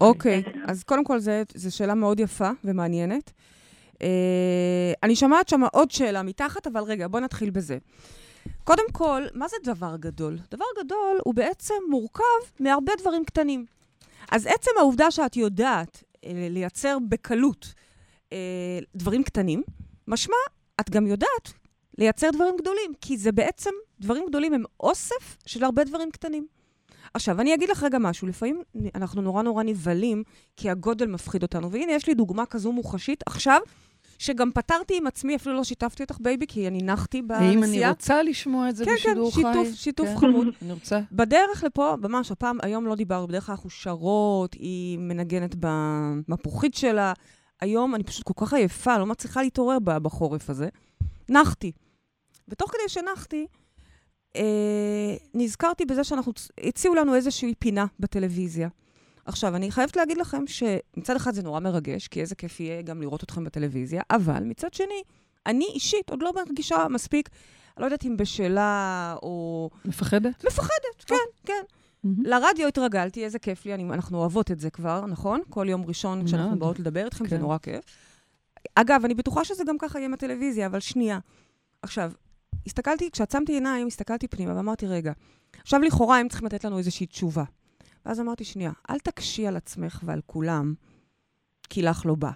[0.01, 3.31] אוקיי, אז קודם כל זו שאלה מאוד יפה ומעניינת.
[4.01, 4.07] אה,
[5.03, 7.77] אני שומעת שם עוד שאלה מתחת, אבל רגע, בוא נתחיל בזה.
[8.63, 10.37] קודם כל, מה זה דבר גדול?
[10.51, 12.23] דבר גדול הוא בעצם מורכב
[12.59, 13.65] מהרבה דברים קטנים.
[14.31, 17.73] אז עצם העובדה שאת יודעת אה, לייצר בקלות
[18.33, 19.63] אה, דברים קטנים,
[20.07, 20.35] משמע,
[20.81, 21.53] את גם יודעת
[21.97, 26.47] לייצר דברים גדולים, כי זה בעצם, דברים גדולים הם אוסף של הרבה דברים קטנים.
[27.13, 28.61] עכשיו, אני אגיד לך רגע משהו, לפעמים
[28.95, 30.23] אנחנו נורא נורא נבהלים,
[30.57, 31.71] כי הגודל מפחיד אותנו.
[31.71, 33.61] והנה, יש לי דוגמה כזו מוחשית עכשיו,
[34.21, 37.49] שגם פתרתי עם עצמי, אפילו לא שיתפתי אותך, baby, כי אני נחתי בנסיעה.
[37.49, 39.41] האם אני רוצה לשמוע את זה כן, כן, בשידור חי?
[39.41, 40.47] שיתוף, שיתוף כן, חמוד.
[40.61, 40.99] אני רוצה.
[41.11, 47.13] בדרך לפה, ממש, הפעם, היום לא דיברנו, בדרך כלל אנחנו שרות, היא מנגנת במפוחית שלה.
[47.61, 50.69] היום אני פשוט כל כך עייפה, לא מצליחה להתעורר בחורף הזה.
[51.29, 51.71] נחתי.
[52.47, 53.47] ותוך כדי שנחתי,
[54.35, 56.31] אה, נזכרתי בזה שאנחנו,
[56.63, 58.69] הציעו לנו איזושהי פינה בטלוויזיה.
[59.25, 63.01] עכשיו, אני חייבת להגיד לכם שמצד אחד זה נורא מרגש, כי איזה כיף יהיה גם
[63.01, 65.01] לראות אתכם בטלוויזיה, אבל מצד שני,
[65.45, 67.29] אני אישית עוד לא מרגישה מספיק,
[67.77, 69.69] לא יודעת אם בשלה או...
[69.85, 70.45] מפחדת?
[70.45, 71.53] מפחדת, כן, כן.
[72.03, 72.25] מהמם.
[72.25, 75.41] לרדיו התרגלתי, איזה כיף לי, אני, אנחנו אוהבות את זה כבר, נכון?
[75.49, 76.59] כל יום ראשון כשאנחנו.
[76.59, 77.41] באות לדבר איתכם, זה כן.
[77.41, 77.85] נורא כיף.
[78.75, 81.19] אגב, אני בטוחה שזה גם ככה יהיה עם הטלוויזיה, אבל שנייה.
[81.81, 82.11] עכשיו,
[82.65, 85.11] הסתכלתי, כשעצמתי עיניים, הסתכלתי פנימה ואמרתי, רגע,
[85.61, 87.43] עכשיו לכאורה הם צריכים לתת לנו איזושהי תשובה.
[88.05, 90.73] ואז אמרתי, שנייה, אל תקשי על עצמך ועל כולם,
[91.69, 92.31] כי לך לא בא,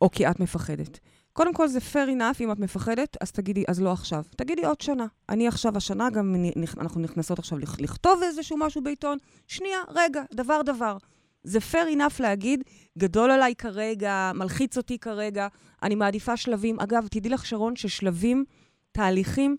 [0.00, 0.98] או כי את מפחדת.
[1.32, 4.22] קודם כל, זה fair enough, אם את מפחדת, אז תגידי, אז לא עכשיו.
[4.36, 5.06] תגידי עוד שנה.
[5.28, 6.34] אני עכשיו השנה, גם
[6.80, 9.18] אנחנו נכנסות עכשיו לכ- לכתוב איזשהו משהו בעיתון.
[9.46, 10.96] שנייה, רגע, דבר דבר.
[11.42, 12.64] זה fair enough להגיד,
[12.98, 15.48] גדול עליי כרגע, מלחיץ אותי כרגע,
[15.82, 16.80] אני מעדיפה שלבים.
[16.80, 18.44] אגב, תדעי לך, שרון, ששלבים,
[18.92, 19.56] תהליכים,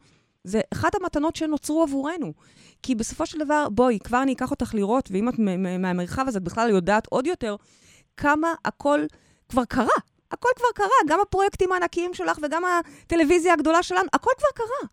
[0.50, 2.34] זה אחת המתנות שנוצרו עבורנו.
[2.84, 5.36] כי בסופו של דבר, בואי, כבר אני אקח אותך לראות, ואם את
[5.80, 7.56] מהמרחב הזה את בכלל יודעת עוד יותר,
[8.18, 9.00] כמה הכל
[9.50, 10.00] כבר קרה.
[10.32, 14.90] הכל כבר קרה, גם הפרויקטים הענקיים שלך וגם הטלוויזיה הגדולה שלנו, הכל כבר קרה.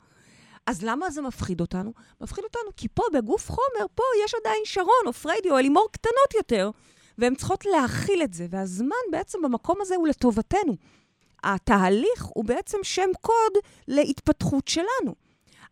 [0.66, 1.92] אז למה זה מפחיד אותנו?
[2.20, 6.34] מפחיד אותנו כי פה, בגוף חומר, פה יש עדיין שרון או פריידי או אלימור קטנות
[6.34, 6.70] יותר,
[7.18, 10.76] והן צריכות להכיל את זה, והזמן בעצם במקום הזה הוא לטובתנו.
[11.44, 13.52] התהליך הוא בעצם שם קוד
[13.88, 15.25] להתפתחות שלנו.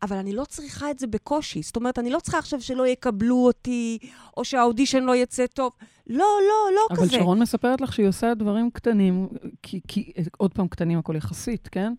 [0.04, 1.62] אבל אני לא צריכה את זה בקושי.
[1.62, 3.98] זאת אומרת, אני לא צריכה עכשיו שלא יקבלו אותי,
[4.36, 5.72] או שהאודישן לא יצא טוב.
[6.06, 7.10] לא, לא, לא אבל כזה.
[7.16, 9.28] שרון מספרת לך שהיא עושה דברים קטנים,
[9.62, 11.92] כי, כי עוד פעם, קטנים הכל יחסית, כן?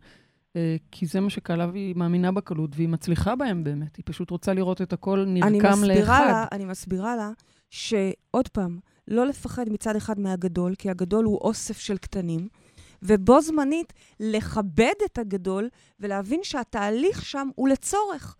[0.55, 3.95] אה, כי זה מה שקלה והיא מאמינה בקלות, והיא מצליחה בהם באמת.
[3.95, 6.27] היא פשוט רוצה לראות את הכל אני נרקם מסבירה לאחד.
[6.27, 7.31] לה, אני מסבירה לה
[7.69, 12.47] שעוד פעם, לא לפחד מצד אחד מהגדול, כי הגדול הוא אוסף של קטנים,
[13.05, 18.35] ובו זמנית לכבד את הגדול ולהבין שהתהליך שם הוא לצורך.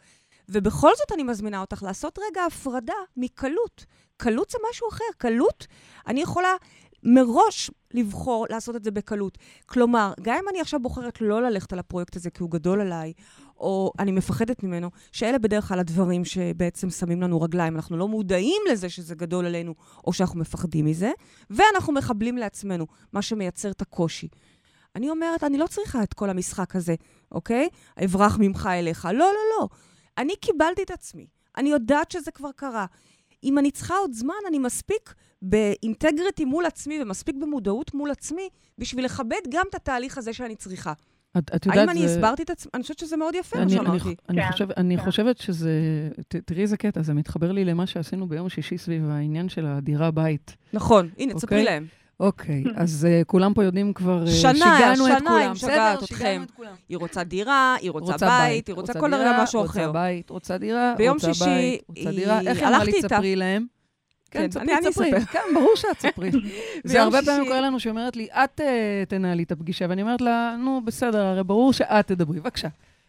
[0.50, 3.86] ובכל זאת אני מזמינה אותך לעשות רגע הפרדה מקלות.
[4.18, 5.06] קלות זה משהו אחר.
[5.18, 5.68] קלות,
[6.08, 6.56] אני יכולה
[7.04, 9.38] מראש לבחור לעשות את זה בקלות.
[9.66, 13.14] כלומר, גם אם אני עכשיו בוחרת לא ללכת על הפרויקט הזה כי הוא גדול עליי,
[13.58, 17.76] או אני מפחדת ממנו, שאלה בדרך כלל הדברים שבעצם שמים לנו רגליים.
[17.76, 19.76] אנחנו לא מודעים לזה שזה גדול עלינו,
[20.08, 21.12] או שאנחנו מפחדים מזה,
[21.50, 24.28] ואנחנו מחבלים לעצמנו, מה שמייצר את הקושי.
[24.96, 26.96] אני אומרת, אני לא צריכה את כל המשחק הזה,
[27.32, 27.68] אוקיי?
[28.06, 29.06] אברח ממך אליך.
[29.06, 29.68] לא, לא, לא.
[30.18, 31.28] אני קיבלתי את עצמי.
[31.58, 32.86] אני יודעת שזה כבר קרה.
[33.44, 39.06] אם אני צריכה עוד זמן, אני מספיק באינטגריטי מול עצמי ומספיק במודעות מול עצמי בשביל
[39.06, 40.94] לכבד גם את התהליך הזה שאני צריכה.
[41.38, 42.14] את, את יודעת, האם אני זה...
[42.16, 42.72] הסברתי את עצמי?
[42.74, 44.16] אני חושבת שזה מאוד יפה, מה אני, אני, שאמרתי.
[44.30, 45.04] אני, כן, חושב, אני כן.
[45.04, 45.72] חושבת שזה...
[46.28, 50.56] ת, תראי איזה קטע, זה מתחבר לי למה שעשינו ביום שישי סביב העניין של הדירה-בית.
[50.74, 51.64] נכון, הנה, תספרי אוקיי.
[51.64, 51.86] להם.
[52.20, 54.24] אוקיי, אז uh, כולם פה יודעים כבר...
[54.26, 55.40] uh, שנה, שיגענו את שנה כולם.
[55.42, 56.42] היא משגעת בסדר, אתכם.
[56.46, 56.74] את כולם.
[56.90, 59.92] היא רוצה דירה, היא רוצה, בית, היא רוצה כל דירה, רגע משהו רוצה אחר.
[59.92, 62.40] בית, רוצה דירה, ביום רוצה שישי בית, רוצה היא- דירה.
[62.42, 62.92] איך היא אמרה לי.
[63.02, 63.66] תספרי להם?
[64.32, 65.12] כן, כן, תספרי, אני- אני תספרי.
[65.34, 66.32] כן, ברור שאת תספרי.
[66.84, 70.02] זה הרבה שישי- פעמים קורה לנו שהיא אומרת לי, את אה, תנהלי את הפגישה, ואני
[70.02, 72.68] אומרת לה, נו, בסדר, הרי ברור שאת תדברי, בבקשה.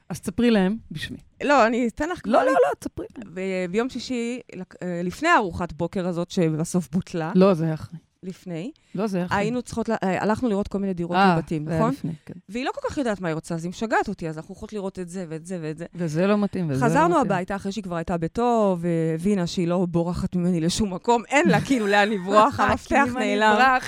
[0.08, 1.18] אז תספרי להם בשמי.
[1.44, 2.20] לא, אני אתן לך.
[2.26, 3.34] לא, לא, לא, תספרי להם.
[3.70, 4.40] ביום שישי,
[4.82, 7.98] אה, לפני ארוחת בוקר הזאת, שבסוף בוטלה, לא, זה היה אחרי.
[8.22, 9.38] לפני, לא, זה אחרי.
[9.38, 11.92] היינו צריכות, ל- אה, הלכנו לראות כל מיני דירות אה, זה היה נכון?
[11.92, 12.34] לפני, כן.
[12.48, 14.72] והיא לא כל כך יודעת מה היא רוצה, אז היא משגעת אותי, אז אנחנו הולכות
[14.72, 15.84] לראות את זה ואת זה ואת זה.
[15.94, 16.90] וזה לא מתאים, וזה לא מתאים.
[17.00, 21.48] חזרנו הביתה אחרי שהיא כבר הייתה בטוב, והבינה שהיא לא בורחת ממני לשום מקום, אין
[21.48, 23.78] לה כאילו לאן לברוח, המפתח נעלם.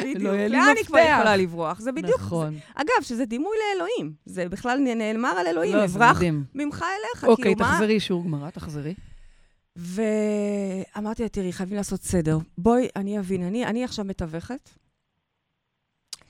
[0.00, 0.22] בדיוק.
[0.22, 0.98] לא לאן היא כבר?
[1.14, 1.80] יכולה לברוח?
[1.80, 2.20] זה בדיוק.
[2.20, 2.54] נכון.
[2.74, 4.12] אגב, שזה דימוי לאלוהים.
[4.26, 6.44] זה בכלל נאמר על אלוהים, לא, אברח מדהים.
[6.54, 7.24] ממך אליך.
[7.24, 8.94] אוקיי, כאילו, מה- תחזרי שיעור גמרא, תחזרי.
[9.76, 12.38] ואמרתי לה, תראי, חייבים לעשות סדר.
[12.58, 14.70] בואי, אני אבין, אני, אני עכשיו מתווכת.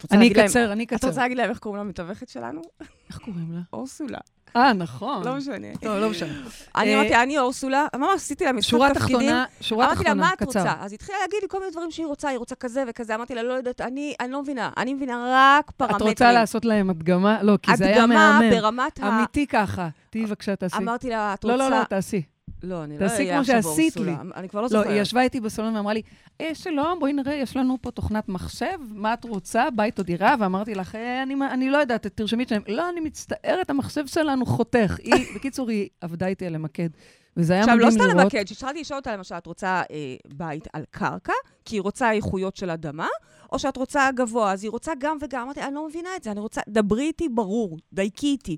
[0.05, 1.09] את אני אקצר, אני את אקצר.
[1.09, 2.63] רוצה להגיד להם איך קוראים למתווכת שלנו?
[3.09, 3.61] איך קוראים לה?
[3.73, 4.19] אורסולה.
[4.57, 5.25] אה, נכון.
[5.25, 5.67] לא משנה.
[5.81, 6.33] טוב, לא משנה.
[6.77, 9.17] אני אה, אמרתי, אני אורסולה, ממש עשיתי לה משחק שורה תפקידים.
[9.17, 10.47] תחתונה, שורה אמרתי לה, מה את קצר.
[10.47, 10.75] רוצה?
[10.81, 13.15] אז התחילה להגיד לי כל מיני דברים שהיא רוצה, היא רוצה כזה וכזה.
[13.15, 16.11] אמרתי לה, לא יודעת, אני אני לא מבינה, אני מבינה רק את פרמטרים.
[16.11, 17.43] רוצה לעשות להם הדגמה?
[17.43, 18.51] לא, כי זה היה הדגמה מהמם.
[18.51, 19.09] ברמת ה...
[19.09, 19.89] אמיתי ככה.
[20.11, 20.77] תהיי בבקשה, תעשי.
[20.77, 21.69] אמרתי לה, את לא, רוצה...
[21.71, 22.23] לא, לא, תעשי.
[22.65, 24.17] לא, אני לא אהיה עכשיו שעשית אורסולה.
[24.35, 24.87] אני כבר לא לא, זוכרת.
[24.87, 26.03] היא ישבה איתי בסלון ואמרה לי,
[26.41, 30.35] אה, שלום, בואי נראה, יש לנו פה תוכנת מחשב, מה את רוצה, בית או דירה?
[30.39, 32.63] ואמרתי לך, אה, אני, אני לא יודעת, תרשמי את שלהם.
[32.69, 34.97] לא, אני מצטערת, המחשב שלנו חותך.
[35.03, 36.89] היא, בקיצור, היא עבדה איתי על למקד.
[37.37, 38.11] וזה היה עכשיו, מדהים לא לראות.
[38.11, 41.33] סתם למקד, כשהתחלתי לשאול אותה, למשל, את רוצה אה, בית על קרקע,
[41.65, 43.09] כי היא רוצה איכויות של אדמה,
[43.53, 45.43] או שאת רוצה גבוה, אז היא רוצה גם וגם.
[45.43, 48.57] אמרתי, אני לא מבינה את זה, אני רוצה, דברי איתי ברור, דייקי איתי.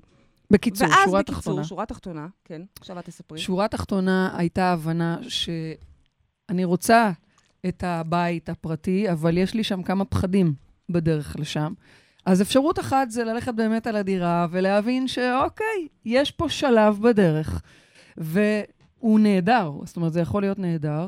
[0.51, 1.63] בקיצור, ואז שורה בקיצור, תחתונה.
[1.63, 3.37] שורה תחתונה, כן, עכשיו את תספרי.
[3.37, 7.11] שורה תחתונה הייתה הבנה שאני רוצה
[7.67, 10.53] את הבית הפרטי, אבל יש לי שם כמה פחדים
[10.89, 11.73] בדרך לשם.
[12.25, 17.61] אז אפשרות אחת זה ללכת באמת על הדירה ולהבין שאוקיי, יש פה שלב בדרך,
[18.17, 21.07] והוא נהדר, זאת אומרת, זה יכול להיות נהדר.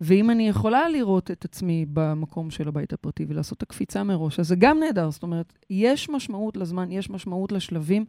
[0.00, 4.48] ואם אני יכולה לראות את עצמי במקום של הבית הפרטי ולעשות את הקפיצה מראש, אז
[4.48, 5.10] זה גם נהדר.
[5.10, 8.04] זאת אומרת, יש משמעות לזמן, יש משמעות לשלבים,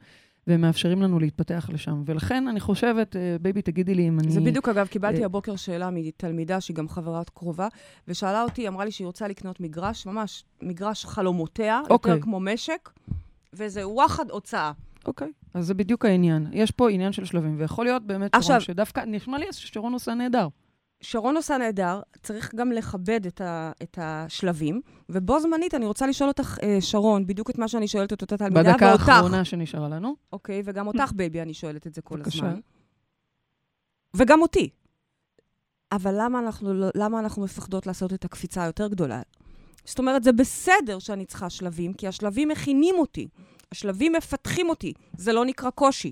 [0.48, 2.04] והם מאפשרים לנו להתפתח לשם.
[2.06, 4.32] ולכן אני חושבת, אה, baby, תגידי לי אם אני...
[4.32, 7.68] זה בדיוק, אגב, קיבלתי אה, הבוקר שאלה מתלמידה שהיא גם חברה קרובה,
[8.08, 12.12] ושאלה אותי, אמרה לי שהיא רוצה לקנות מגרש, ממש מגרש חלומותיה, אוקיי.
[12.12, 12.90] יותר כמו משק,
[13.54, 14.72] וזה וואחד הוצאה.
[15.06, 16.48] אוקיי, אז זה בדיוק העניין.
[16.52, 20.48] יש פה עניין של שלבים, ויכול להיות באמת עכשיו- שדווקא, נשמע לי ששרון עושה נהדר.
[21.02, 26.28] שרון עושה נהדר, צריך גם לכבד את, ה, את השלבים, ובו זמנית אני רוצה לשאול
[26.30, 29.10] אותך, אה, שרון, בדיוק את מה שאני שואלת את אותה תלמידה, בדקה ואותך.
[29.10, 30.16] האחרונה שנשארה לנו.
[30.34, 32.38] אוקיי, וגם אותך, בייבי, אני שואלת את זה כל בבקשה.
[32.48, 32.60] הזמן.
[34.14, 34.70] וגם אותי.
[35.92, 39.22] אבל למה אנחנו, לא- למה אנחנו מפחדות לעשות את הקפיצה היותר גדולה?
[39.86, 43.28] זאת אומרת, זה בסדר שאני צריכה שלבים, כי השלבים מכינים אותי.
[43.72, 44.94] השלבים מפתחים אותי.
[45.18, 46.12] זה לא נקרא קושי.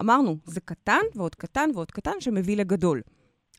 [0.00, 3.00] אמרנו, זה קטן ועוד קטן ועוד קטן שמביא לגדול.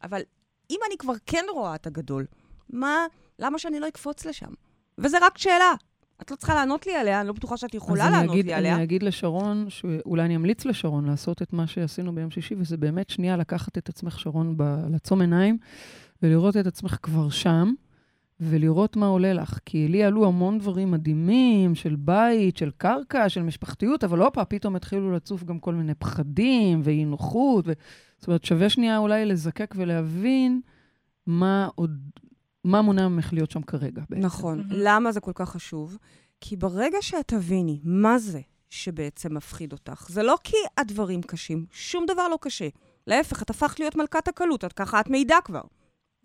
[0.03, 0.21] אבל
[0.69, 2.25] אם אני כבר כן רואה את הגדול,
[2.69, 3.05] מה,
[3.39, 4.51] למה שאני לא אקפוץ לשם?
[4.97, 5.73] וזה רק שאלה.
[6.21, 8.53] את לא צריכה לענות לי עליה, אני לא בטוחה שאת יכולה אז לענות אגיד, לי
[8.53, 8.75] עליה.
[8.75, 13.09] אני אגיד לשרון, שאולי אני אמליץ לשרון לעשות את מה שעשינו ביום שישי, וזה באמת
[13.09, 15.57] שנייה לקחת את עצמך, שרון, ב- לעצום עיניים,
[16.23, 17.73] ולראות את עצמך כבר שם,
[18.39, 19.59] ולראות מה עולה לך.
[19.65, 24.75] כי לי עלו המון דברים מדהימים, של בית, של קרקע, של משפחתיות, אבל הופה, פתאום
[24.75, 27.65] התחילו לצוף גם כל מיני פחדים ואי נוחות.
[27.67, 27.71] ו...
[28.17, 30.61] זאת אומרת, שווה שנייה אולי לזקק ולהבין
[31.25, 31.99] מה עוד,
[32.63, 34.01] מה מונע ממך להיות שם כרגע.
[34.09, 34.25] בעצם.
[34.25, 34.59] נכון.
[34.59, 34.63] Mhm.
[34.69, 35.97] למה זה כל כך חשוב?
[36.41, 42.05] כי ברגע שאת תביני מה זה שבעצם מפחיד אותך, זה לא כי הדברים קשים, שום
[42.05, 42.67] דבר לא קשה.
[43.07, 45.61] להפך, את הפכת להיות מלכת הקלות, את ככה את מעידה כבר.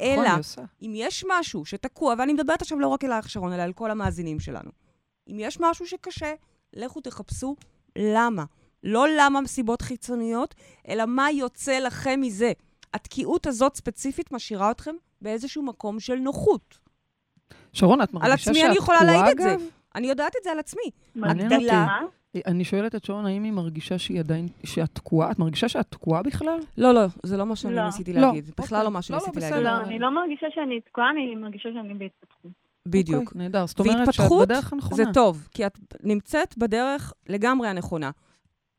[0.03, 0.67] נכון, אלא.
[0.83, 4.41] אם יש משהו שתקוע, ואני מדברת עכשיו לא רק אלייך, שרון, אלא על כל המאזינים
[4.41, 4.71] שלנו.
[5.29, 6.35] אם יש משהו שקשה,
[6.73, 7.57] לכו תחפשו
[7.99, 8.45] למה.
[8.85, 10.55] לא למה מסיבות חיצוניות,
[10.89, 12.53] אלא מה יוצא לכם מזה.
[12.95, 16.79] התקיעות הזאת ספציפית משאירה אתכם באיזשהו מקום של נוחות.
[17.73, 19.53] שרון, את מרגישה על שאת עצמי אני יכולה תקועה, להעיד את זה.
[19.53, 19.63] אגב?
[19.95, 20.91] אני יודעת את זה על עצמי.
[21.15, 21.53] מעניין.
[21.53, 22.41] אותי.
[22.47, 25.31] אני שואלת את שרון, האם היא מרגישה שהיא עדיין, שאת תקועה?
[25.31, 26.59] את מרגישה שאת תקועה בכלל?
[26.79, 27.85] לא, לא, זה לא מה שאני לא.
[27.85, 28.21] ניסיתי לא.
[28.21, 28.51] להגיד.
[28.59, 28.85] בכלל אוקיי.
[28.85, 29.61] לא מה לא, לא, שניסיתי בסדר.
[29.61, 29.65] להגיד.
[29.65, 32.53] לא, אני לא מרגישה שאני תקועה, אני מרגישה שאני בהתפתחות.
[32.89, 33.27] בדיוק.
[33.27, 33.67] אוקיי, נהדר.
[33.67, 34.97] זאת אומרת שאת והתפתחות בדרך הנכונה.
[34.97, 38.11] זה טוב, כי את נמצאת בדרך לגמרי הנכונה.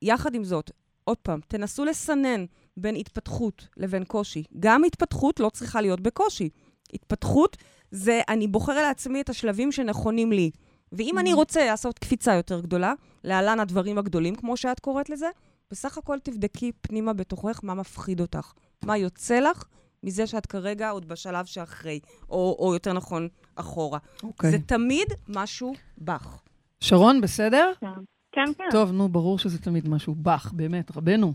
[0.03, 0.71] יחד עם זאת,
[1.03, 2.45] עוד פעם, תנסו לסנן
[2.77, 4.43] בין התפתחות לבין קושי.
[4.59, 6.49] גם התפתחות לא צריכה להיות בקושי.
[6.93, 7.57] התפתחות
[7.91, 10.51] זה אני בוחר לעצמי את השלבים שנכונים לי.
[10.91, 11.35] ואם אני Mhm.
[11.35, 15.29] רוצה לעשות קפיצה יותר גדולה, להלן הדברים הגדולים, כמו שאת קוראת לזה,
[15.71, 18.51] בסך הכל תבדקי פנימה בתוכך מה מפחיד אותך.
[18.85, 19.63] מה יוצא לך
[20.03, 23.99] מזה שאת כרגע עוד בשלב שאחרי, או, או יותר נכון, אחורה.
[24.23, 24.51] אוקיי.
[24.51, 26.41] זה תמיד משהו בך.
[26.79, 27.71] שרון, בסדר?
[27.79, 27.87] כן,
[28.33, 28.45] כן.
[28.57, 28.63] כן.
[28.71, 30.15] טוב, נו, ברור שזה תמיד משהו.
[30.21, 31.33] בח, באמת, רבנו.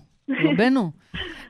[0.53, 0.91] רבנו.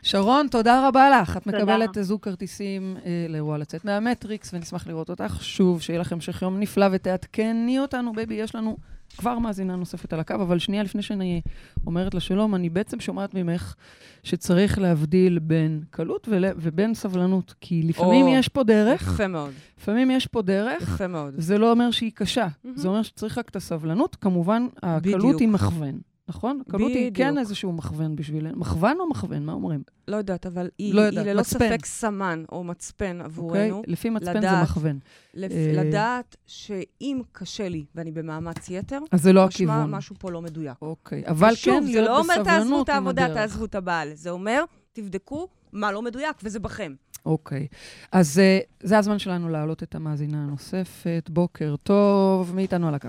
[0.03, 1.37] שרון, תודה רבה לך.
[1.37, 1.47] את.
[1.47, 5.83] מקבלת זוג כרטיסים אה, לאירוע לצאת מהמטריקס, ונשמח לראות אותך שוב.
[5.83, 8.77] שיהיה לכם המשך יום נפלא, ותעדכני אותנו, בייבי, יש לנו
[9.17, 11.41] כבר מאזינה נוספת על הקו, אבל שנייה לפני שאני
[11.87, 13.75] אומרת לה שלום, אני בעצם שומעת ממך
[14.23, 16.45] שצריך להבדיל בין קלות ול...
[16.57, 19.53] ובין סבלנות, כי לפעמים או, יש פה דרך, יפה מאוד.
[19.81, 21.35] לפעמים יש פה דרך, יפה מאוד.
[21.37, 22.77] זה לא אומר שהיא קשה, מהמם.
[22.77, 24.17] זה אומר שצריך רק את הסבלנות.
[24.17, 25.41] כמובן, הקלות בדיוק.
[25.41, 26.63] היא מכוון, נכון?
[26.69, 27.39] הקלות היא כן.
[27.39, 28.59] איזשהו מכוון בשבילנו.
[28.59, 29.45] מכוון או מכוון?
[29.45, 29.83] מה אומרים?
[30.09, 31.69] לא יודעת, אבל היא, לא היא יודעת, ללא מצפן.
[31.69, 33.25] ספק סמן או מצפן אוקיי?
[33.25, 33.83] עבורנו.
[33.87, 34.63] לפי מצפן זה לדעת.
[34.63, 34.99] מכוון.
[35.35, 35.53] לפ...
[35.53, 39.91] אה, לדעת שאם קשה לי ואני במאמץ יתר, אז זה לא משמע הכיוון.
[39.91, 40.77] משהו פה לא מדויק.
[40.83, 43.35] אוקיי, אבל שוב, כן זה לא אומר תעזבו את העבודה.
[43.35, 44.09] תעזבו את הבעל.
[44.15, 46.95] זה אומר, תבדקו מה לא מדויק, וזה בכם.
[47.27, 47.67] אוקיי.
[48.13, 51.31] אז אה, זה הזמן שלנו להעלות את המאזינה הנוספת.
[51.31, 53.09] בוקר טוב, מי איתנו על הקו?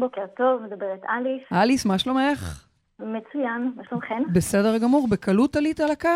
[0.00, 1.42] בוקר טוב, מדברת אליס.
[1.52, 2.64] אליס, מה שלומך?
[2.98, 4.22] מצוין, מה שלומכן?
[4.32, 6.08] בסדר גמור, בקלות עלית על הקו?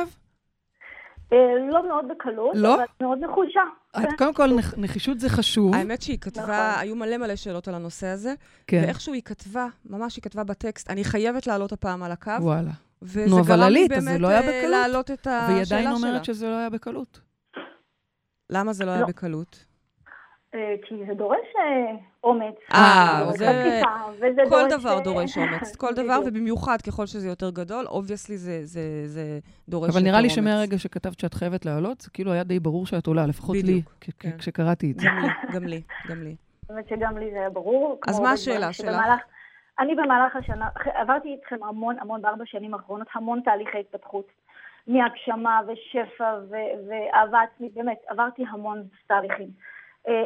[1.33, 1.39] אה,
[1.73, 2.75] לא מאוד בקלות, לא?
[2.75, 3.61] אבל מאוד נחושה.
[3.99, 5.75] את קודם כל, נח- נחישות זה חשוב.
[5.75, 6.81] האמת שהיא כתבה, נכון.
[6.81, 8.35] היו מלא מלא שאלות על הנושא הזה,
[8.67, 12.71] כן, ואיכשהו היא כתבה, ממש היא כתבה בטקסט, אני חייבת לעלות הפעם על הקו, וואלה.
[13.03, 14.71] וזה נו, אבל גרם לי עלית, אז באמת זה לא היה אה, בקלות.
[14.71, 15.79] להעלות את השאלה והיא שלה.
[15.79, 17.21] עדיין אומרת שזה לא היה בקלות.
[18.51, 19.07] למה זה לא היה לא.
[19.07, 19.65] בקלות?
[20.55, 21.93] אה, כי זה דורש אה,
[22.25, 22.55] אומץ.
[22.75, 26.21] אה, זה- כל דבר דורש אומץ, כל דבר.
[26.27, 30.35] ובמיוחד ככל שזה יותר גדול, obviously זה, זה, זה דורש אבל יותר נראה לי אומץ.
[30.37, 33.83] שמהרגע שכתבת שאת חייבת לעלות, זה כאילו היה די ברור שאת עולה, לפחות לי,
[34.19, 34.31] כן.
[34.39, 35.07] כשקראתי את זה.
[35.07, 36.37] גם לי, גם לי, גם לי.
[36.71, 37.99] האמת שגם לי זה היה ברור.
[38.09, 38.97] אז מה השאלה שלך?
[39.81, 44.27] אני במהלך השנה, עברתי איתכם המון המון בארבע שנים האחרונות, המון תהליכי התפתחות.
[44.87, 46.55] מהגשמה ושפע ו-
[46.89, 49.49] ואהבה עצמית, באמת, עברתי המון תהליכים.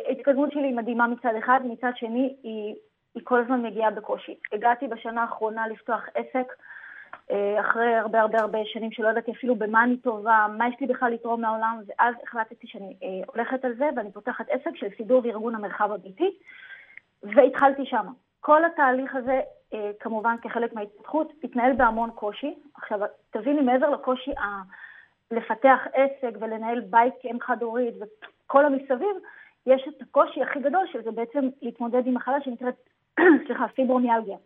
[0.07, 2.75] ההתקדמות שלי היא מדהימה מצד אחד, מצד שני היא,
[3.15, 4.35] היא כל הזמן מגיעה בקושי.
[4.53, 6.53] הגעתי בשנה האחרונה לפתוח עסק,
[7.31, 10.87] אה, אחרי הרבה הרבה הרבה שנים שלא ידעתי אפילו במה אני טובה, מה יש לי
[10.87, 15.23] בכלל לתרום לעולם, ואז החלטתי שאני אה, הולכת על זה ואני פותחת עסק של סידור
[15.25, 16.31] וארגון המרחב הביתי,
[17.23, 18.07] והתחלתי שם.
[18.41, 19.41] כל התהליך הזה
[19.75, 22.55] אה, כמובן כחלק מההתפתחות, התנהל בהמון קושי.
[22.75, 24.63] עכשיו, תביני, מעבר לקושי ה...
[25.33, 29.17] לפתח עסק ולנהל בית כאם חד-הורית וכל המסביב,
[29.67, 32.75] יש את הקושי הכי גדול, שזה בעצם להתמודד עם מחלה שנקראת,
[33.47, 34.37] סליחה, פיברומיאלגיה.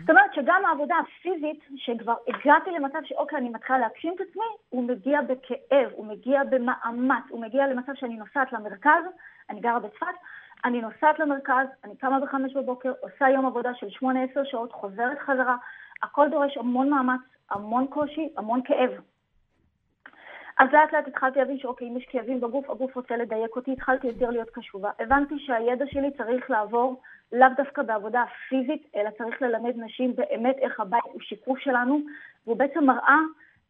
[0.00, 4.84] זאת אומרת שגם העבודה הפיזית, שכבר הגעתי למצב שאוקיי, אני מתחילה להגשים את עצמי, הוא
[4.84, 9.04] מגיע בכאב, הוא מגיע במאמץ, הוא מגיע למצב שאני נוסעת למרכז,
[9.50, 10.06] אני גרה בצפת,
[10.64, 15.18] אני נוסעת למרכז, אני קמה בחמש בבוקר, עושה יום עבודה של שמונה עשר שעות, חוזרת
[15.18, 15.56] חזרה,
[16.02, 18.90] הכל דורש המון מאמץ, המון קושי, המון כאב.
[20.58, 24.06] אז לאט לאט התחלתי להבין שאוקיי, אם יש כאבים בגוף, הגוף רוצה לדייק אותי, התחלתי
[24.06, 24.90] יותר להיות קשובה.
[25.00, 27.00] הבנתי שהידע שלי צריך לעבור
[27.32, 32.00] לאו דווקא בעבודה פיזית, אלא צריך ללמד נשים באמת איך הבית הוא שיקוף שלנו,
[32.46, 33.18] והוא בעצם מראה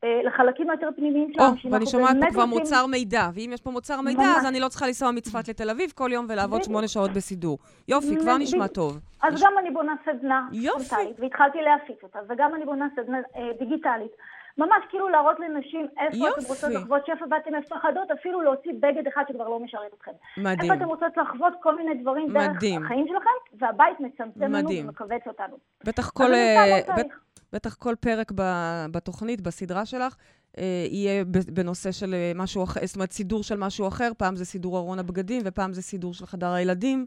[0.05, 1.49] אה, לחלקים היותר פנימיים שלנו.
[1.65, 2.59] או, ואני שומעת פה כבר רוצים...
[2.59, 4.37] מוצר מידע, ואם יש פה מוצר מידע, ממש.
[4.39, 7.59] אז אני לא צריכה לנסוע מצפת לתל אביב כל יום ולעבוד שמונה שעות בסידור.
[7.89, 9.01] יופי, כבר נשמע טוב.
[9.23, 9.43] אז יש...
[9.43, 14.13] גם אני בונה סדנה פרונטלית, והתחלתי להפיץ אותה, וגם אני בונה סדנה אה, דיגיטלית.
[14.59, 16.41] ממש כאילו להראות לנשים איפה יופי.
[16.41, 20.13] אתן רוצות לחוות שפע ואתן מפחדות אפילו להוציא בגד אחד שכבר לא משרת אתכם.
[20.37, 20.61] מדהים.
[20.61, 22.81] איפה אתן רוצות לחוות כל מיני דברים מדהים.
[22.81, 24.79] דרך החיים שלכם, והבית מצמצם מדהים.
[24.79, 25.57] לנו ומכווץ אותנו.
[25.85, 27.07] בטח כל, uh, בט,
[27.53, 28.43] בטח כל פרק ב,
[28.91, 33.89] בתוכנית, בסדרה שלך, uh, יהיה בנושא של אה, משהו אחר, זאת אומרת, סידור של משהו
[33.89, 37.05] אחר, פעם זה סידור ארון הבגדים ופעם זה סידור של חדר הילדים.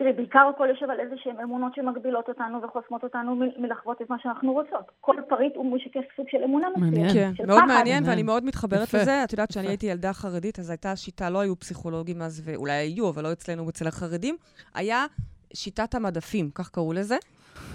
[0.00, 4.16] תראי, בעיקר הכל יושב על איזה שהן אמונות שמגבילות אותנו וחוסמות אותנו מלחוות את מה
[4.22, 4.90] שאנחנו רוצות.
[5.00, 7.68] כל פריט הוא משקף סוג של אמונה מסוימת, כן, של מאוד פחד.
[7.68, 9.24] מעניין, ואני מאוד מתחברת לזה.
[9.24, 13.08] את יודעת, כשאני הייתי ילדה חרדית, אז הייתה שיטה, לא היו פסיכולוגים אז, ואולי היו,
[13.08, 14.36] אבל לא אצלנו, אצל החרדים,
[14.74, 15.06] היה
[15.54, 17.16] שיטת המדפים, כך קראו לזה.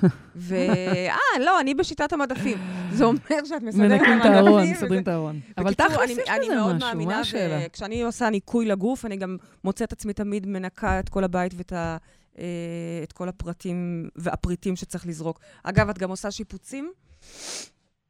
[0.36, 0.56] ו...
[1.10, 2.58] אה, לא, אני בשיטת המדפים.
[2.92, 4.12] זה אומר שאת מסדרת את המדפים.
[4.12, 5.40] מנקים את הארון, מסדרים את הארון.
[5.58, 7.70] אבל תכלס יש בזה משהו, מה השאלה?
[7.74, 11.98] כשאני עושה ניקוי לגוף, אני גם מוצאת עצמי תמיד מנקה את כל הבית ואת ה...
[12.40, 12.46] אה,
[13.04, 15.40] את כל הפרטים והפריטים שצריך לזרוק.
[15.64, 16.92] אגב, את גם עושה שיפוצים?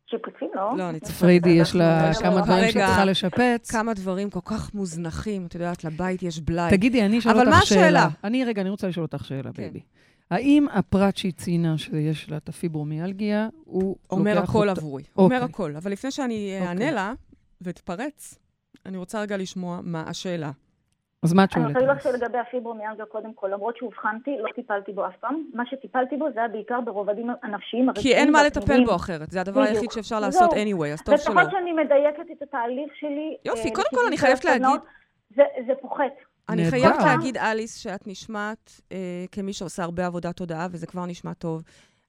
[0.09, 0.77] שיפוצים, לא?
[0.77, 1.19] לא, אני צריכה...
[1.19, 3.71] פריידי, יש לה כמה דברים שאת צריכה לשפץ.
[3.71, 6.71] כמה דברים כל כך מוזנחים, את יודעת, לבית יש בלאי.
[6.71, 7.49] תגידי, אני אשאל אותך שאלה.
[7.49, 8.07] אבל מה השאלה?
[8.23, 9.63] אני, רגע, אני רוצה לשאול אותך שאלה, כן.
[9.63, 9.79] בייבי.
[10.31, 15.03] האם הפרט שהיא ציינה שיש לה את הפיברומיאלגיה, הוא אומר הכל עבורי.
[15.17, 15.45] אומר אוקיי.
[15.45, 15.75] הכל.
[15.75, 16.91] אבל לפני שאני אענה אוקיי.
[16.91, 17.13] לה
[17.61, 18.37] ואתפרץ,
[18.85, 20.51] אני רוצה רגע לשמוע מה השאלה.
[21.25, 21.65] אז מה את שואלת?
[21.65, 25.43] אני רוצה להגיד לך שלגבי הפיברומיאלגיה, קודם כל, למרות שאובחנתי, לא טיפלתי בו אף פעם.
[25.53, 28.15] מה שטיפלתי בו זה היה בעיקר ברובדים הנפשיים הרציניים.
[28.15, 31.35] כי אין מה לטפל בו אחרת, זה הדבר היחיד שאפשר לעשות anyway, אז טוב שלא.
[31.35, 33.37] לפחות שאני מדייקת את התהליך שלי.
[33.45, 34.79] יופי, אה, קודם כל אני חייבת להגיד...
[35.67, 36.13] זה פוחת.
[36.49, 41.33] אני חייבת להגיד, אליס, שאת נשמעת אה, כמי שעושה הרבה עבודת תודעה, וזה כבר נשמע
[41.33, 41.63] טוב.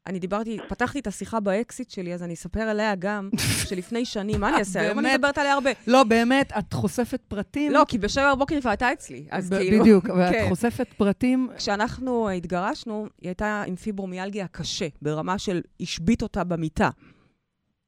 [0.06, 3.30] אני דיברתי, פתחתי את השיחה באקסיט שלי, אז אני אספר עליה גם,
[3.68, 4.80] שלפני שנים, מה אני אעשה?
[4.80, 5.70] היום אני מדברת עליה הרבה.
[5.86, 7.72] לא, באמת, את חושפת פרטים.
[7.72, 9.80] לא, כי בשבע בבוקר היא כבר הייתה אצלי, אז כאילו...
[9.80, 10.46] בדיוק, ואת כן.
[10.48, 11.48] חושפת פרטים.
[11.56, 16.90] כשאנחנו התגרשנו, היא הייתה עם פיברומיאלגיה קשה, ברמה של השבית אותה במיטה.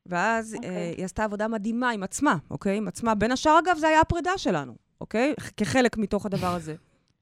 [0.07, 0.65] ואז okay.
[0.65, 0.95] אה, אוקיי.
[0.97, 2.77] היא עשתה עבודה מדהימה עם עצמה, אוקיי?
[2.77, 3.15] עם עצמה.
[3.15, 5.35] בין השאר, אגב, זה היה הפרידה שלנו, אוקיי?
[5.57, 6.75] כחלק מתוך הדבר הזה.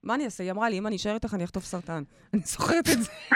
[0.02, 0.44] מה אני אעשה?
[0.44, 2.02] היא אמרה לי, אם אני אשאר איתך, אני אחטוף סרטן.
[2.34, 3.10] אני זוכרת את זה.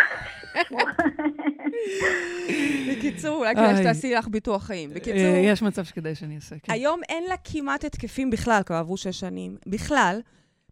[2.91, 4.91] בקיצור, אולי כדאי שתעשי לך ביטוח חיים.
[4.91, 5.35] בקיצור...
[5.35, 6.73] אה, יש מצב שכדאי שאני אעשה, כן.
[6.73, 9.57] היום אין לה כמעט התקפים בכלל, כבר עברו שש שנים.
[9.67, 10.21] בכלל,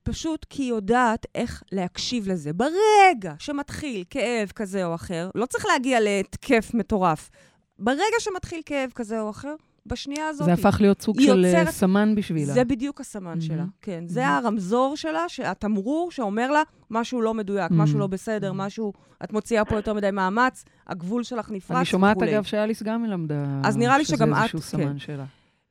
[0.03, 2.53] פשוט כי היא יודעת איך להקשיב לזה.
[2.53, 7.31] ברגע שמתחיל כאב כזה או אחר, לא צריך להגיע להתקף מטורף.
[7.79, 9.55] ברגע שמתחיל כאב כזה או אחר,
[9.89, 10.45] בשנייה הזאת...
[10.45, 11.67] זה הפך להיות סוג של יוצרת...
[11.67, 12.53] אה, סמן בשבילה.
[12.53, 13.45] זה בדיוק הסמן mm-hmm.
[13.45, 14.05] שלה, כן.
[14.07, 14.13] Mm-hmm.
[14.13, 17.75] זה הרמזור שלה, התמרור שאומר לה משהו לא מדויק, mm-hmm.
[17.75, 18.93] משהו לא בסדר, משהו...
[19.25, 21.79] את מוציאה פה יותר מדי מאמץ, הגבול שלך נפרץ וכולי.
[21.79, 23.61] אני שומעת, אגב, שאליס גם מלמדה...
[23.65, 24.37] אז נראה לי שגם את...
[24.37, 25.25] שזה איזשהו סמן שלה.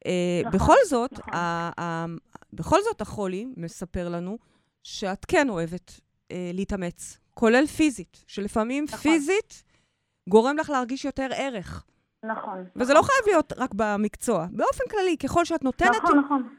[0.08, 2.18] Uh, בכל זאת, נכון.
[2.54, 4.38] בכל זאת החולי מספר לנו
[4.84, 9.00] שאת כן אוהבת uh, להתאמץ, כולל פיזית, שלפעמים נכון.
[9.00, 9.64] פיזית
[10.30, 11.86] גורם לך להרגיש יותר ערך.
[12.24, 12.66] נכון.
[12.76, 12.96] וזה נכון.
[12.96, 14.46] לא חייב להיות רק במקצוע.
[14.52, 15.96] באופן כללי, ככל שאת נותנת...
[16.04, 16.50] נכון, נכון.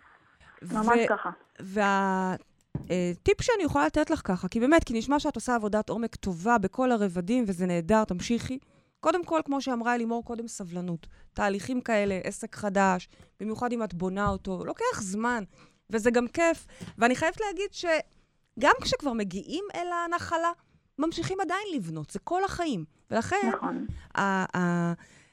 [0.63, 1.31] ממש ככה.
[1.61, 6.59] והטיפ שאני יכולה לתת לך ככה, כי באמת, כי נשמע שאת עושה עבודת עומק טובה
[6.59, 8.59] בכל הרבדים, וזה נהדר, תמשיכי.
[9.01, 11.07] קודם כל, כמו שאמרה אלימור קודם, סבלנות.
[11.35, 13.09] תהליכים כאלה, עסק חדש,
[13.41, 15.45] במיוחד אם את בונה אותו, לוקח זמן,
[15.91, 16.67] וזה גם כיף.
[16.99, 20.53] ואני חייבת להגיד שגם כשכבר מגיעים אל הנחלה,
[20.99, 22.85] ממשיכים עדיין לבנות, זה כל החיים.
[23.11, 23.87] ולכן, נכון.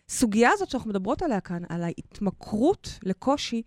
[0.09, 3.61] הסוגיה הזאת שאנחנו מדברות עליה כאן, על ההתמכרות לקושי,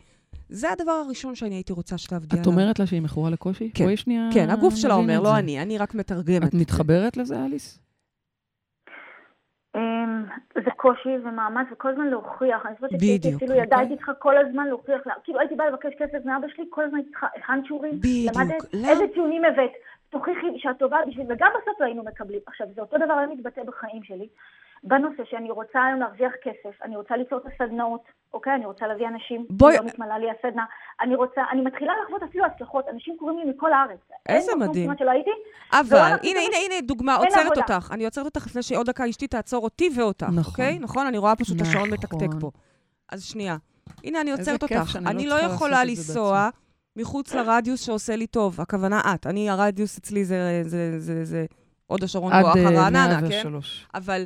[0.48, 2.42] זה הדבר הראשון שאני הייתי רוצה שתעבדי עליו.
[2.42, 3.70] את אומרת לה שהיא מכורה לקושי?
[3.74, 6.48] כן, שנייה כן, הגוף שלה אומר, לא אני, אני רק מתרגמת.
[6.48, 7.81] את מתחברת לזה, אליס?
[9.77, 10.24] אמ,
[10.64, 12.66] זה קושי ומאמץ, וכל הזמן להוכיח.
[12.66, 16.46] אני חושבת שהייתי אפילו הייתי צריכה כל הזמן להוכיח, כאילו הייתי באה לבקש כסף מאבא
[16.57, 19.70] שלי, כל הזמן הייתי צריכה, הכנת שיעורים, למדת, איזה ציונים הבאת,
[20.11, 22.40] תוכיחי שאת טובה בשביל, וגם בסוף לא היינו מקבלים.
[22.46, 24.29] עכשיו, זה אותו דבר היה מתבטא בחיים שלי,
[24.85, 28.01] בנושא שאני רוצה היום להרוויח כסף, אני רוצה ליצור את הסדנאות,
[28.35, 28.55] אוקיי?
[28.55, 30.64] אני רוצה להביא אנשים, בואי- לא מתמלאה לי הסדנה.
[31.01, 33.99] אני רוצה, אני מתחילה לחוות אפילו הצלחות, אנשים קוראים לי מכל הארץ.
[34.29, 34.87] איזה מדהים.
[34.87, 35.31] כמעט שלא הייתי.
[35.72, 37.61] אבל, הנה, פתאום- הנה, הנה, דוגמה, עוצרת עבודה.
[37.74, 37.89] אותך.
[37.93, 40.39] אני עוצרת אותך לפני שעוד דקה אשתי תעצור אותי ואותך, נכון.
[40.45, 40.79] אוקיי?
[40.79, 41.07] נכון?
[41.07, 41.91] אני רואה פשוט את השעון נכון.
[41.99, 42.51] מתקתק פה.
[43.12, 43.57] אז שנייה.
[44.05, 44.74] הנה, אני עוצרת אותך.
[45.03, 46.49] לא אני לא צריכה יכולה לנסוע
[46.97, 48.61] מחוץ לרדיוס שעושה לי טוב.
[48.61, 49.26] הכוונה את.
[49.26, 51.47] אני, הרדיוס אצלי זה- זה- זה זה
[51.87, 53.29] הוד השרון עד בואכה אה, רעננה, כן?
[53.29, 53.87] 103.
[53.95, 54.24] אבל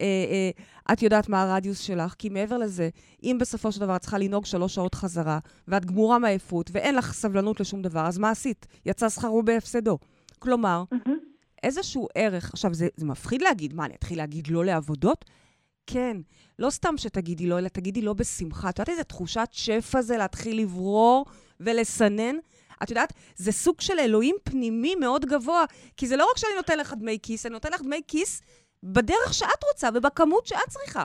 [0.00, 0.50] אה, אה,
[0.92, 2.88] את יודעת מה הרדיוס שלך, כי מעבר לזה,
[3.22, 5.38] אם בסופו של דבר את צריכה לנהוג שלוש שעות חזרה,
[5.68, 8.66] ואת גמורה מעייפות, ואין לך סבלנות לשום דבר, אז מה עשית?
[8.86, 9.98] יצא שכרו בהפסדו.
[10.38, 11.18] כלומר, מהמם.
[11.62, 15.24] איזשהו ערך, עכשיו, זה, זה מפחיד להגיד, מה, אני אתחיל להגיד לא לעבודות?
[15.86, 16.16] כן,
[16.58, 18.68] לא סתם שתגידי לא, אלא תגידי לא בשמחה.
[18.68, 21.26] את יודעת איזה תחושת שפע זה להתחיל לברור
[21.60, 22.36] ולסנן?
[22.82, 25.64] את יודעת, זה סוג של אלוהים פנימי מאוד גבוה,
[25.96, 28.40] כי זה לא רק שאני נותן לך דמי כיס, אני נותן לך דמי כיס
[28.82, 31.04] בדרך שאת רוצה ובכמות שאת צריכה.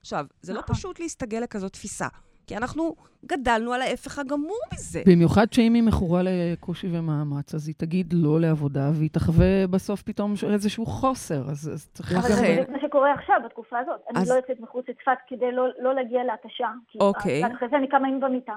[0.00, 0.74] עכשיו, זה לא נכון.
[0.76, 2.06] פשוט להסתגל לכזאת תפיסה,
[2.46, 5.02] כי אנחנו גדלנו על ההפך הגמור מזה.
[5.06, 10.34] במיוחד שאם היא מכורה לקושי ומאמץ, אז היא תגיד לא לעבודה, והיא תחווה בסוף פתאום
[10.52, 12.52] איזשהו חוסר, אז, אז צריך אבל זה גם...
[12.52, 14.00] בדיוק מה שקורה עכשיו, בתקופה הזאת.
[14.10, 16.68] אני אז- לא יוצאת מחוץ לצפת כדי לא- לא להגיע להתשה.
[16.88, 17.46] כי אוקיי.
[17.56, 18.54] אחרי זה אני כמה ימים במיטה.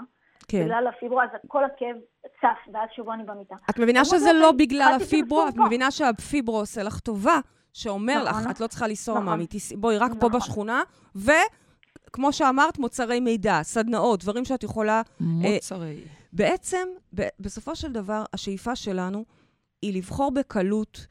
[0.47, 0.63] כן.
[0.65, 1.95] בגלל הפיברו, אז כל הכאב
[2.41, 3.55] צף, ואז שבוע אני במיטה.
[3.69, 5.53] את מבינה שזה לא אני בגלל הפיברו, את.
[5.57, 7.39] מבינה שהפיברו עושה לך טובה,
[7.79, 8.51] שאומר לך, נכון.
[8.51, 9.25] את לא צריכה לנסוע נכון.
[9.25, 10.39] מאמי, תיסעי- בואי רק פה נכון.
[10.39, 10.83] בשכונה,
[11.15, 15.01] וכמו שאמרת, מוצרי מידע, סדנאות, דברים שאת יכולה...
[15.19, 16.01] מוצרי.
[16.33, 19.25] בעצם, ב- בסופו של דבר, השאיפה שלנו
[19.81, 21.05] היא לבחור בקלות,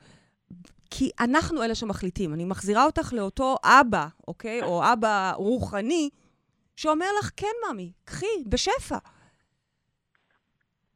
[0.91, 2.35] כי אנחנו אלה שמחליטים.
[2.35, 4.63] אני מחזירה אותך לאותו אבא, אוקיי?
[4.63, 6.11] או אבא רוחני,
[6.77, 8.99] שאומר לך, כן, ממי, קחי, בשפע.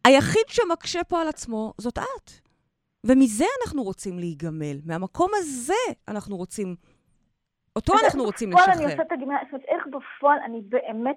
[0.04, 2.30] היחיד שמקשה פה על עצמו זאת את.
[3.06, 4.76] ומזה אנחנו רוצים להיגמל.
[4.86, 6.76] מהמקום הזה אנחנו רוצים,
[7.76, 8.90] אותו אנחנו איך רוצים בפועל אני לשחרר.
[8.90, 11.16] עושה את הגמילה, זאת אומרת, איך בפועל אני באמת,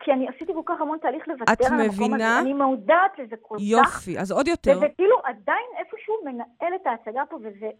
[0.00, 2.38] כי אני עשיתי כל כך המון תהליך לוותר את על המקום מבינה?
[2.38, 2.40] הזה.
[2.40, 3.62] אני מודעת לזה כל כך.
[3.62, 4.76] יופי, אז עוד יותר.
[4.76, 7.70] וזה כאילו עדיין איפשהו מנהל את ההצגה פה, וזה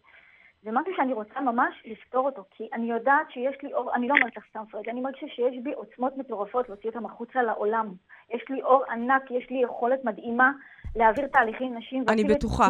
[0.65, 4.15] זה משהו שאני רוצה ממש לפתור אותו, כי אני יודעת שיש לי אור, אני לא
[4.15, 7.93] אומרת לך סתם פרד, אני מרגישה שיש בי עוצמות מטורפות להוציא אותם החוצה לעולם.
[8.35, 10.53] יש לי אור ענק, יש לי יכולת מדהימה
[10.97, 12.05] להעביר תהליכים נשים.
[12.09, 12.69] אני בטוחה.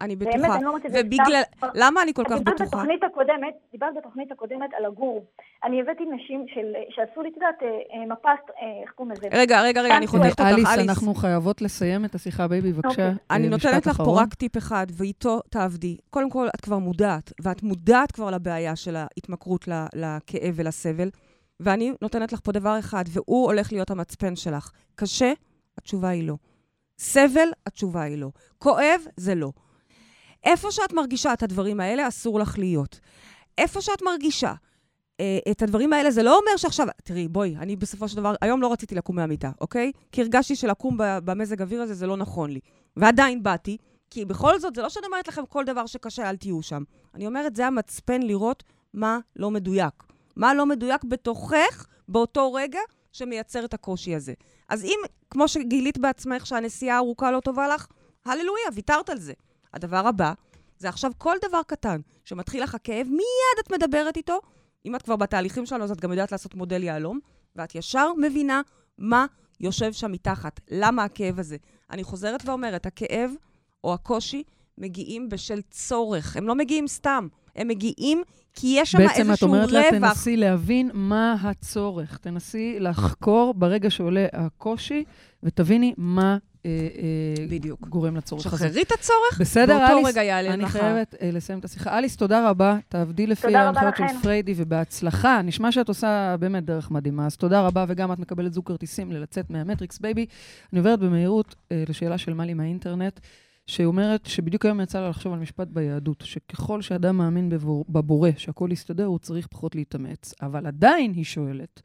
[0.00, 0.56] אני באמת, בטוחה.
[0.56, 1.42] אני לא אומרת את זה ובגלל...
[1.56, 1.66] סתם.
[1.74, 2.76] למה אני כל כך דיברת בטוחה?
[2.76, 5.24] בתוכנית הקודמת, דיברת בתוכנית הקודמת על הגור.
[5.64, 9.28] אני הבאתי נשים של, שעשו לי, את יודעת, אה, אה, מפס, אה, איך קוראים לזה?
[9.32, 10.88] רגע, רגע, רגע, אני חותכת אותך, אליס, אליס.
[10.88, 12.88] אנחנו חייבות לסיים את השיחה, בייבי, בבקשה.
[12.88, 13.14] אוקיי.
[13.30, 14.20] אני נותנת לך פה.
[14.22, 15.96] רק טיפ אחד, ואיתו תעבדי.
[16.10, 21.10] קודם כל, את כבר מודעת, ואת מודעת כבר לבעיה של ההתמכרות לכאב ולסבל,
[21.60, 24.70] ואני נותנת לך פה דבר אחד, והוא הולך להיות המצפן שלך.
[24.94, 25.32] קשה?
[25.78, 26.36] התשובה היא לא.
[26.98, 27.48] סבל?
[27.66, 28.30] התשובה היא לא.
[28.58, 29.00] כואב?
[29.16, 29.52] זה לא.
[30.44, 33.00] איפה שאת מרגישה את הדברים האלה, אסור לך להיות.
[33.58, 34.54] איפה שאת מרגישה
[35.20, 36.86] אה, את הדברים האלה, זה לא אומר שעכשיו...
[37.04, 39.92] תראי, בואי, אני בסופו של דבר, היום לא רציתי לקום מהמיטה, אוקיי?
[40.12, 42.60] כי הרגשתי שלקום במזג אוויר הזה זה לא נכון לי.
[42.96, 43.76] ועדיין באתי,
[44.12, 46.82] כי בכל זאת, זה לא שאני אומרת לכם כל דבר שקשה, אל תהיו שם.
[47.14, 48.62] אני אומרת, זה המצפן לראות
[48.94, 50.04] מה לא מדויק.
[50.36, 52.78] מה לא מדויק בתוכך באותו רגע
[53.12, 54.32] שמייצר את הקושי הזה.
[54.68, 54.98] אז אם,
[55.30, 57.86] כמו שגילית בעצמך שהנסיעה הארוכה לא טובה לך,
[58.24, 59.32] הללויה, ויתרת על זה.
[59.74, 60.32] הדבר הבא,
[60.78, 64.40] זה עכשיו כל דבר קטן שמתחיל לך כאב, מיד את מדברת איתו.
[64.86, 67.18] אם את כבר בתהליכים שלנו, אז את גם יודעת לעשות מודל יהלום,
[67.56, 68.60] ואת ישר מבינה
[68.98, 69.26] מה
[69.60, 70.60] יושב שם מתחת.
[70.70, 71.56] למה הכאב הזה?
[71.90, 73.30] אני חוזרת ואומרת, הכאב
[73.84, 74.42] או הקושי
[74.78, 76.36] מגיעים בשל צורך.
[76.36, 78.22] הם לא מגיעים סתם, הם מגיעים
[78.54, 80.12] כי יש שם בעצם את איזשהו אומרת לה, רווח.
[80.12, 82.18] תנסי להבין מה הצורך.
[82.18, 85.04] תנסי לחקור ברגע שעולה הקושי,
[85.42, 87.88] ותביני מה אה, אה, בדיוק.
[87.88, 88.56] גורם לצורך הזה.
[88.56, 90.06] שחררי את הצורך, בסדר, באותו אליס?
[90.06, 90.70] רגע יעלה אני לך.
[90.70, 91.98] חייבת אה, לסיים את השיחה.
[91.98, 92.78] אליס, תודה רבה.
[92.88, 94.22] תעבדי לפי ההנחיות של.
[94.22, 95.42] פריידי, ובהצלחה.
[95.42, 99.50] נשמע שאת עושה באמת דרך מדהימה, אז תודה רבה, וגם את מקבלת זוג כרטיסים ללצאת
[99.50, 100.26] מהמטריקס בייבי.
[100.72, 103.20] אני עוברת במהירות אה, לשאלה של מלי מהאינטרנט,
[103.72, 108.30] שהיא אומרת שבדיוק היום יצא לה לחשוב על משפט ביהדות, שככל שאדם מאמין בבור, בבורא,
[108.36, 110.34] שהכל יסתדר, הוא צריך פחות להתאמץ.
[110.42, 111.82] אבל עדיין, היא שואלת,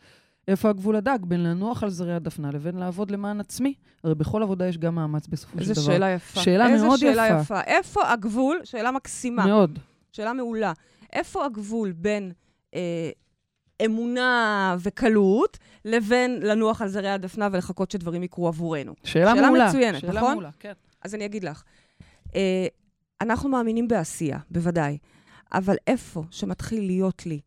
[0.47, 3.73] איפה הגבול הדק בין לנוח על זרי הדפנה לבין לעבוד למען עצמי?
[4.03, 5.83] הרי בכל עבודה יש גם מאמץ בסופו של איזה דבר.
[5.93, 6.39] שאלה יפה.
[6.39, 7.41] שאלה מאוד איזה שאלה יפה.
[7.41, 7.61] יפה.
[7.61, 9.79] איפה הגבול, שאלה מקסימה, מאוד.
[10.11, 10.73] שאלה מעולה.
[11.13, 12.31] איפה הגבול בין
[12.75, 13.09] אה,
[13.85, 18.93] אמונה וקלות לבין לנוח על זרי הדפנה ולחכות שדברים יקרו עבורנו?
[19.03, 19.67] שאלה, שאלה מעולה.
[19.67, 20.33] מצוינת, שאלה נכון?
[20.33, 20.73] מעולה, כן.
[21.01, 21.63] אז אני אגיד לך.
[22.37, 22.67] אה,
[23.21, 24.97] אנחנו מאמינים בעשייה, בוודאי,
[25.53, 27.39] אבל איפה שמתחיל להיות לי,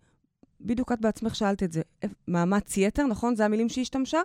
[0.61, 1.83] בדיוק את בעצמך שאלת את זה,
[2.29, 3.37] מאמץ יתר, נכון?
[3.37, 4.21] זה המילים שהיא השתמשה?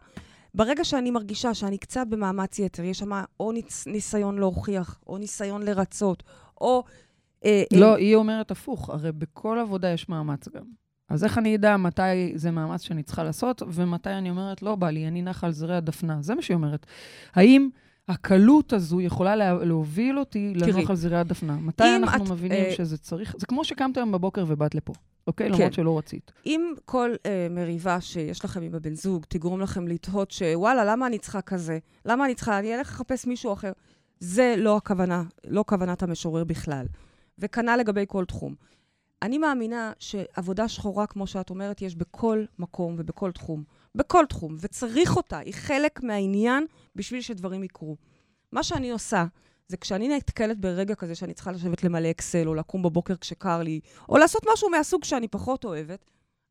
[0.53, 5.63] ברגע שאני מרגישה שאני קצת במאמץ יתר, יש שם או ניס, ניסיון להוכיח, או ניסיון
[5.63, 6.23] לרצות,
[6.61, 6.83] או...
[7.45, 10.63] אה, לא, אה, היא אומרת הפוך, הרי בכל עבודה יש מאמץ גם.
[11.09, 12.01] אז איך אני אדע מתי
[12.35, 15.75] זה מאמץ שאני צריכה לעשות, ומתי אני אומרת, לא בא לי, אני נחה על זרי
[15.75, 16.21] הדפנה.
[16.21, 16.85] זה מה שהיא אומרת.
[17.33, 17.69] האם
[18.07, 21.57] הקלות הזו יכולה לה, להוביל אותי לנוח על זרי הדפנה?
[21.57, 23.35] מתי אנחנו את, מבינים אה, שזה צריך?
[23.37, 24.93] זה כמו שקמת היום בבוקר ובאת לפה,
[25.27, 25.47] אוקיי?
[25.49, 25.55] כן.
[25.55, 26.31] למרות שלא רצית.
[26.45, 31.19] אם כל אה, מריבה שיש לכם עם הבן זוג תגרום לכם לתהות שוואלה, למה אני
[31.19, 31.79] צריכה כזה?
[32.05, 32.59] למה אני צריכה?
[32.59, 33.71] אני אלך לחפש מישהו אחר.
[34.19, 36.85] זה לא הכוונה, לא כוונת המשורר בכלל.
[37.39, 38.55] וכנ"ל לגבי כל תחום.
[39.21, 43.63] אני מאמינה שעבודה שחורה, כמו שאת אומרת, יש בכל מקום ובכל תחום.
[43.95, 45.37] בכל תחום, וצריך אותה.
[45.37, 46.65] היא חלק מהעניין
[46.95, 47.97] בשביל שדברים יקרו.
[48.51, 49.25] מה שאני עושה,
[49.67, 53.79] זה כשאני נתקלת ברגע כזה שאני צריכה לשבת למלא אקסל, או לקום בבוקר כשקר לי,
[54.09, 56.05] או לעשות משהו מהסוג שאני פחות אוהבת,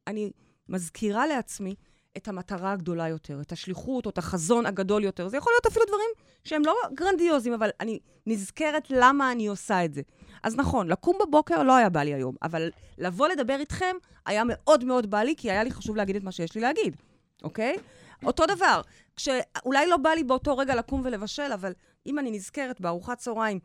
[0.06, 0.30] אני
[0.68, 1.74] מזכירה לעצמי
[2.16, 5.28] את המטרה הגדולה יותר, את השליחות או את החזון הגדול יותר.
[5.28, 6.10] זה יכול להיות אפילו דברים
[6.44, 10.02] שהם לא גרנדיוזיים, אבל אני נזכרת למה אני עושה את זה.
[10.42, 14.84] אז נכון, לקום בבוקר לא היה בא לי היום, אבל לבוא לדבר איתכם היה מאוד
[14.84, 16.96] מאוד בא לי, כי היה לי חשוב להגיד את מה שיש לי להגיד,
[17.44, 17.76] אוקיי?
[18.24, 18.80] אותו דבר,
[19.16, 21.72] כשאולי לא בא לי באותו רגע לקום ולבשל, אבל
[22.06, 23.58] אם אני נזכרת בארוחת צהריים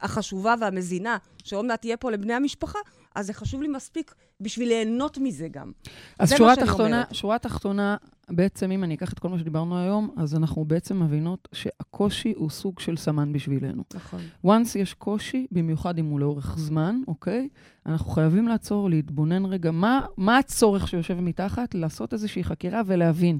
[0.00, 2.78] החשובה והמזינה, שעוד מעט תהיה פה לבני המשפחה,
[3.14, 5.72] אז זה חשוב לי מספיק בשביל ליהנות מזה גם.
[6.18, 7.04] אז שורה תחתונה.
[7.12, 7.96] שורה תחתונה,
[8.30, 12.50] בעצם אם אני אקח את כל מה שדיברנו היום, אז אנחנו בעצם מבינות שהקושי הוא
[12.50, 13.82] סוג של סמן בשבילנו.
[13.94, 14.20] נכון.
[14.46, 17.48] once יש קושי, במיוחד אם הוא לאורך זמן, אוקיי?
[17.86, 23.38] אנחנו חייבים לעצור, להתבונן רגע, מה, מה הצורך שיושב מתחת, לעשות איזושהי חקירה ולהבין.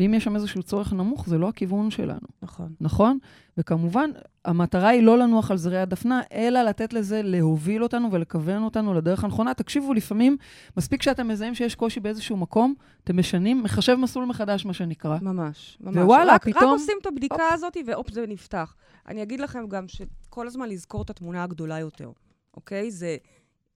[0.00, 2.72] ואם יש שם איזשהו צורך נמוך, זה לא הכיוון שלנו, נכון.
[2.80, 3.18] נכון?
[3.58, 4.10] וכמובן,
[4.44, 9.24] המטרה היא לא לנוח על זרי הדפנה, אלא לתת לזה להוביל אותנו ולכוון אותנו לדרך
[9.24, 9.54] הנכונה.
[9.54, 10.36] תקשיבו, לפעמים,
[10.76, 12.74] מספיק שאתם מזהים שיש קושי באיזשהו מקום,
[13.04, 15.18] אתם משנים, מחשב מסלול מחדש, מה שנקרא.
[15.22, 15.96] ממש, ממש.
[15.96, 18.74] ווואלה, רק, פתאום- רק עושים את הבדיקה הזאת, והופ, זה נפתח.
[19.08, 22.10] אני אגיד לכם גם שכל הזמן לזכור את התמונה הגדולה יותר,
[22.56, 22.90] אוקיי?
[22.90, 23.16] זה,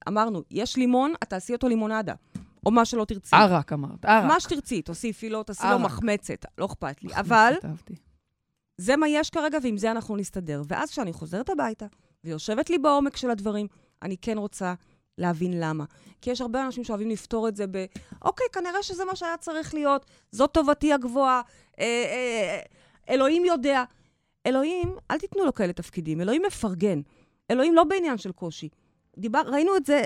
[0.08, 2.14] אמרנו, יש לימון, את תעשי אותו לימונדה.
[2.66, 3.36] או מה שלא תרצי.
[3.36, 4.24] ערק אמרת, ערק.
[4.24, 5.80] מה שתרצי, תוסיפי לו, תעשי לו ערק.
[5.80, 7.14] מחמצת, לא אכפת לי.
[7.14, 7.54] אבל.
[8.78, 10.62] זה מה יש כרגע, ועם זה אנחנו נסתדר.
[10.68, 11.86] ואז כשאני חוזרת הביתה,
[12.24, 13.66] ויושבת לי בעומק של הדברים,
[14.02, 14.74] אני כן רוצה
[15.18, 15.84] להבין למה.
[16.20, 17.84] כי יש הרבה אנשים שאוהבים לפתור את זה ב...
[18.22, 21.42] אוקיי, כנראה שזה מה שהיה צריך להיות, זאת טובתי הגבוהה,
[21.80, 22.60] אה, אה,
[23.08, 23.84] אלוהים יודע.
[24.46, 27.00] אלוהים, אל תיתנו לו כאלה תפקידים, אלוהים מפרגן.
[27.50, 28.68] אלוהים לא בעניין של קושי.
[29.18, 30.02] דיבר, ראינו את זה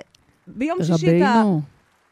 [0.47, 1.43] ביום שישי, את, ה,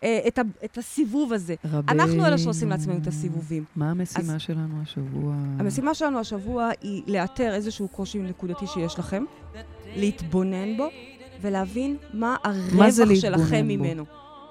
[0.02, 1.54] אה, את, ה, את הסיבוב הזה.
[1.64, 1.82] רבינו.
[2.02, 3.64] אנחנו אלה שעושים לעצמנו את הסיבובים.
[3.76, 5.34] מה המשימה אז- שלנו השבוע?
[5.58, 9.24] המשימה שלנו השבוע היא לאתר איזשהו קושי נקודתי שיש לכם,
[9.96, 10.88] להתבונן בו
[11.40, 13.74] ולהבין מה הרווח שלכם בו?
[13.74, 14.04] ממנו.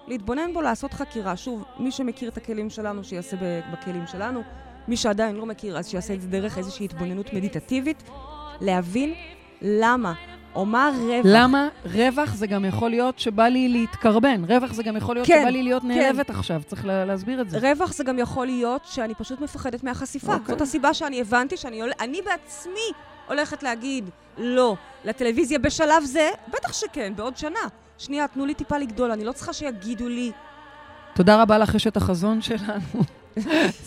[0.08, 1.38] להתבונן בו, לעשות חקירה.
[1.38, 3.38] שוב, מי שמכיר את הכלים שלנו, שיעשה
[3.74, 4.42] בכלים שלנו.
[4.88, 8.04] מי שעדיין לא מכיר, אז שיעשה את זה דרך איזושהי התבוננות מדיטטיבית.
[8.62, 9.14] להבין
[9.62, 10.14] למה,
[10.56, 11.22] או מה הרווח.
[11.24, 14.44] למה רווח זה גם יכול להיות שבא לי להתקרבן?
[14.48, 15.88] רווח זה גם יכול להיות כן, שבא לי להיות כן.
[15.88, 17.58] נעלבת עכשיו, צריך לה- להסביר את זה.
[17.72, 20.34] רווח זה גם יכול להיות שאני פשוט מפחדת מהחשיפה.
[20.34, 20.54] אוקיי.
[20.56, 21.82] זאת הסיבה שאני הבנתי שאני.
[22.00, 22.92] אני בעצמי
[23.28, 24.76] הולכת להגיד לא
[25.06, 27.60] לטלוויזיה בשלב זה, בטח שכן, בעוד שנה.
[27.98, 30.32] שנייה, תנו לי טיפה לגדול, אני לא צריכה שיגידו לי.
[31.14, 33.04] תודה רבה לך, אשת החזון שלנו.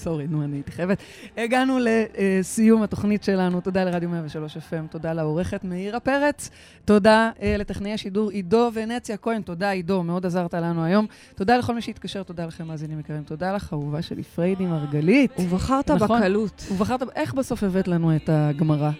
[0.03, 0.99] סורי, נו, אני הייתי חייבת.
[1.37, 3.61] הגענו לסיום התוכנית שלנו.
[3.61, 6.51] תודה לרדיו 103 FM, תודה לעורכת מאירה פרץ,
[6.85, 11.07] תודה אה, לטכנאי השידור עידו ונציה כהן, תודה עידו, מאוד עזרת לנו היום.
[11.35, 13.23] תודה לכל מי שהתקשר, תודה לכם, מאזינים יקרים.
[13.23, 15.33] תודה לך, אהובה שלי, פריידי מרגלית.
[15.39, 16.21] ובחרת נכון.
[16.21, 16.65] בקלות.
[16.73, 18.91] ובחרת, איך בסוף הבאת לנו את הגמרא?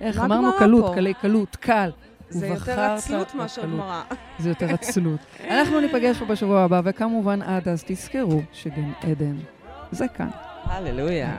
[0.00, 0.18] איך?
[0.18, 0.94] אמרנו קלות?
[0.94, 1.90] קלי קלות, קל.
[2.28, 3.62] זה יותר עצלות מאשר.
[3.62, 4.02] גמרא.
[4.38, 5.20] זה יותר עצלות.
[5.50, 9.36] אנחנו ניפגש פה בשבוע הבא, וכמובן עד אז תזכרו שגן עדן
[9.92, 10.28] זה כאן.
[10.64, 11.36] הללויה.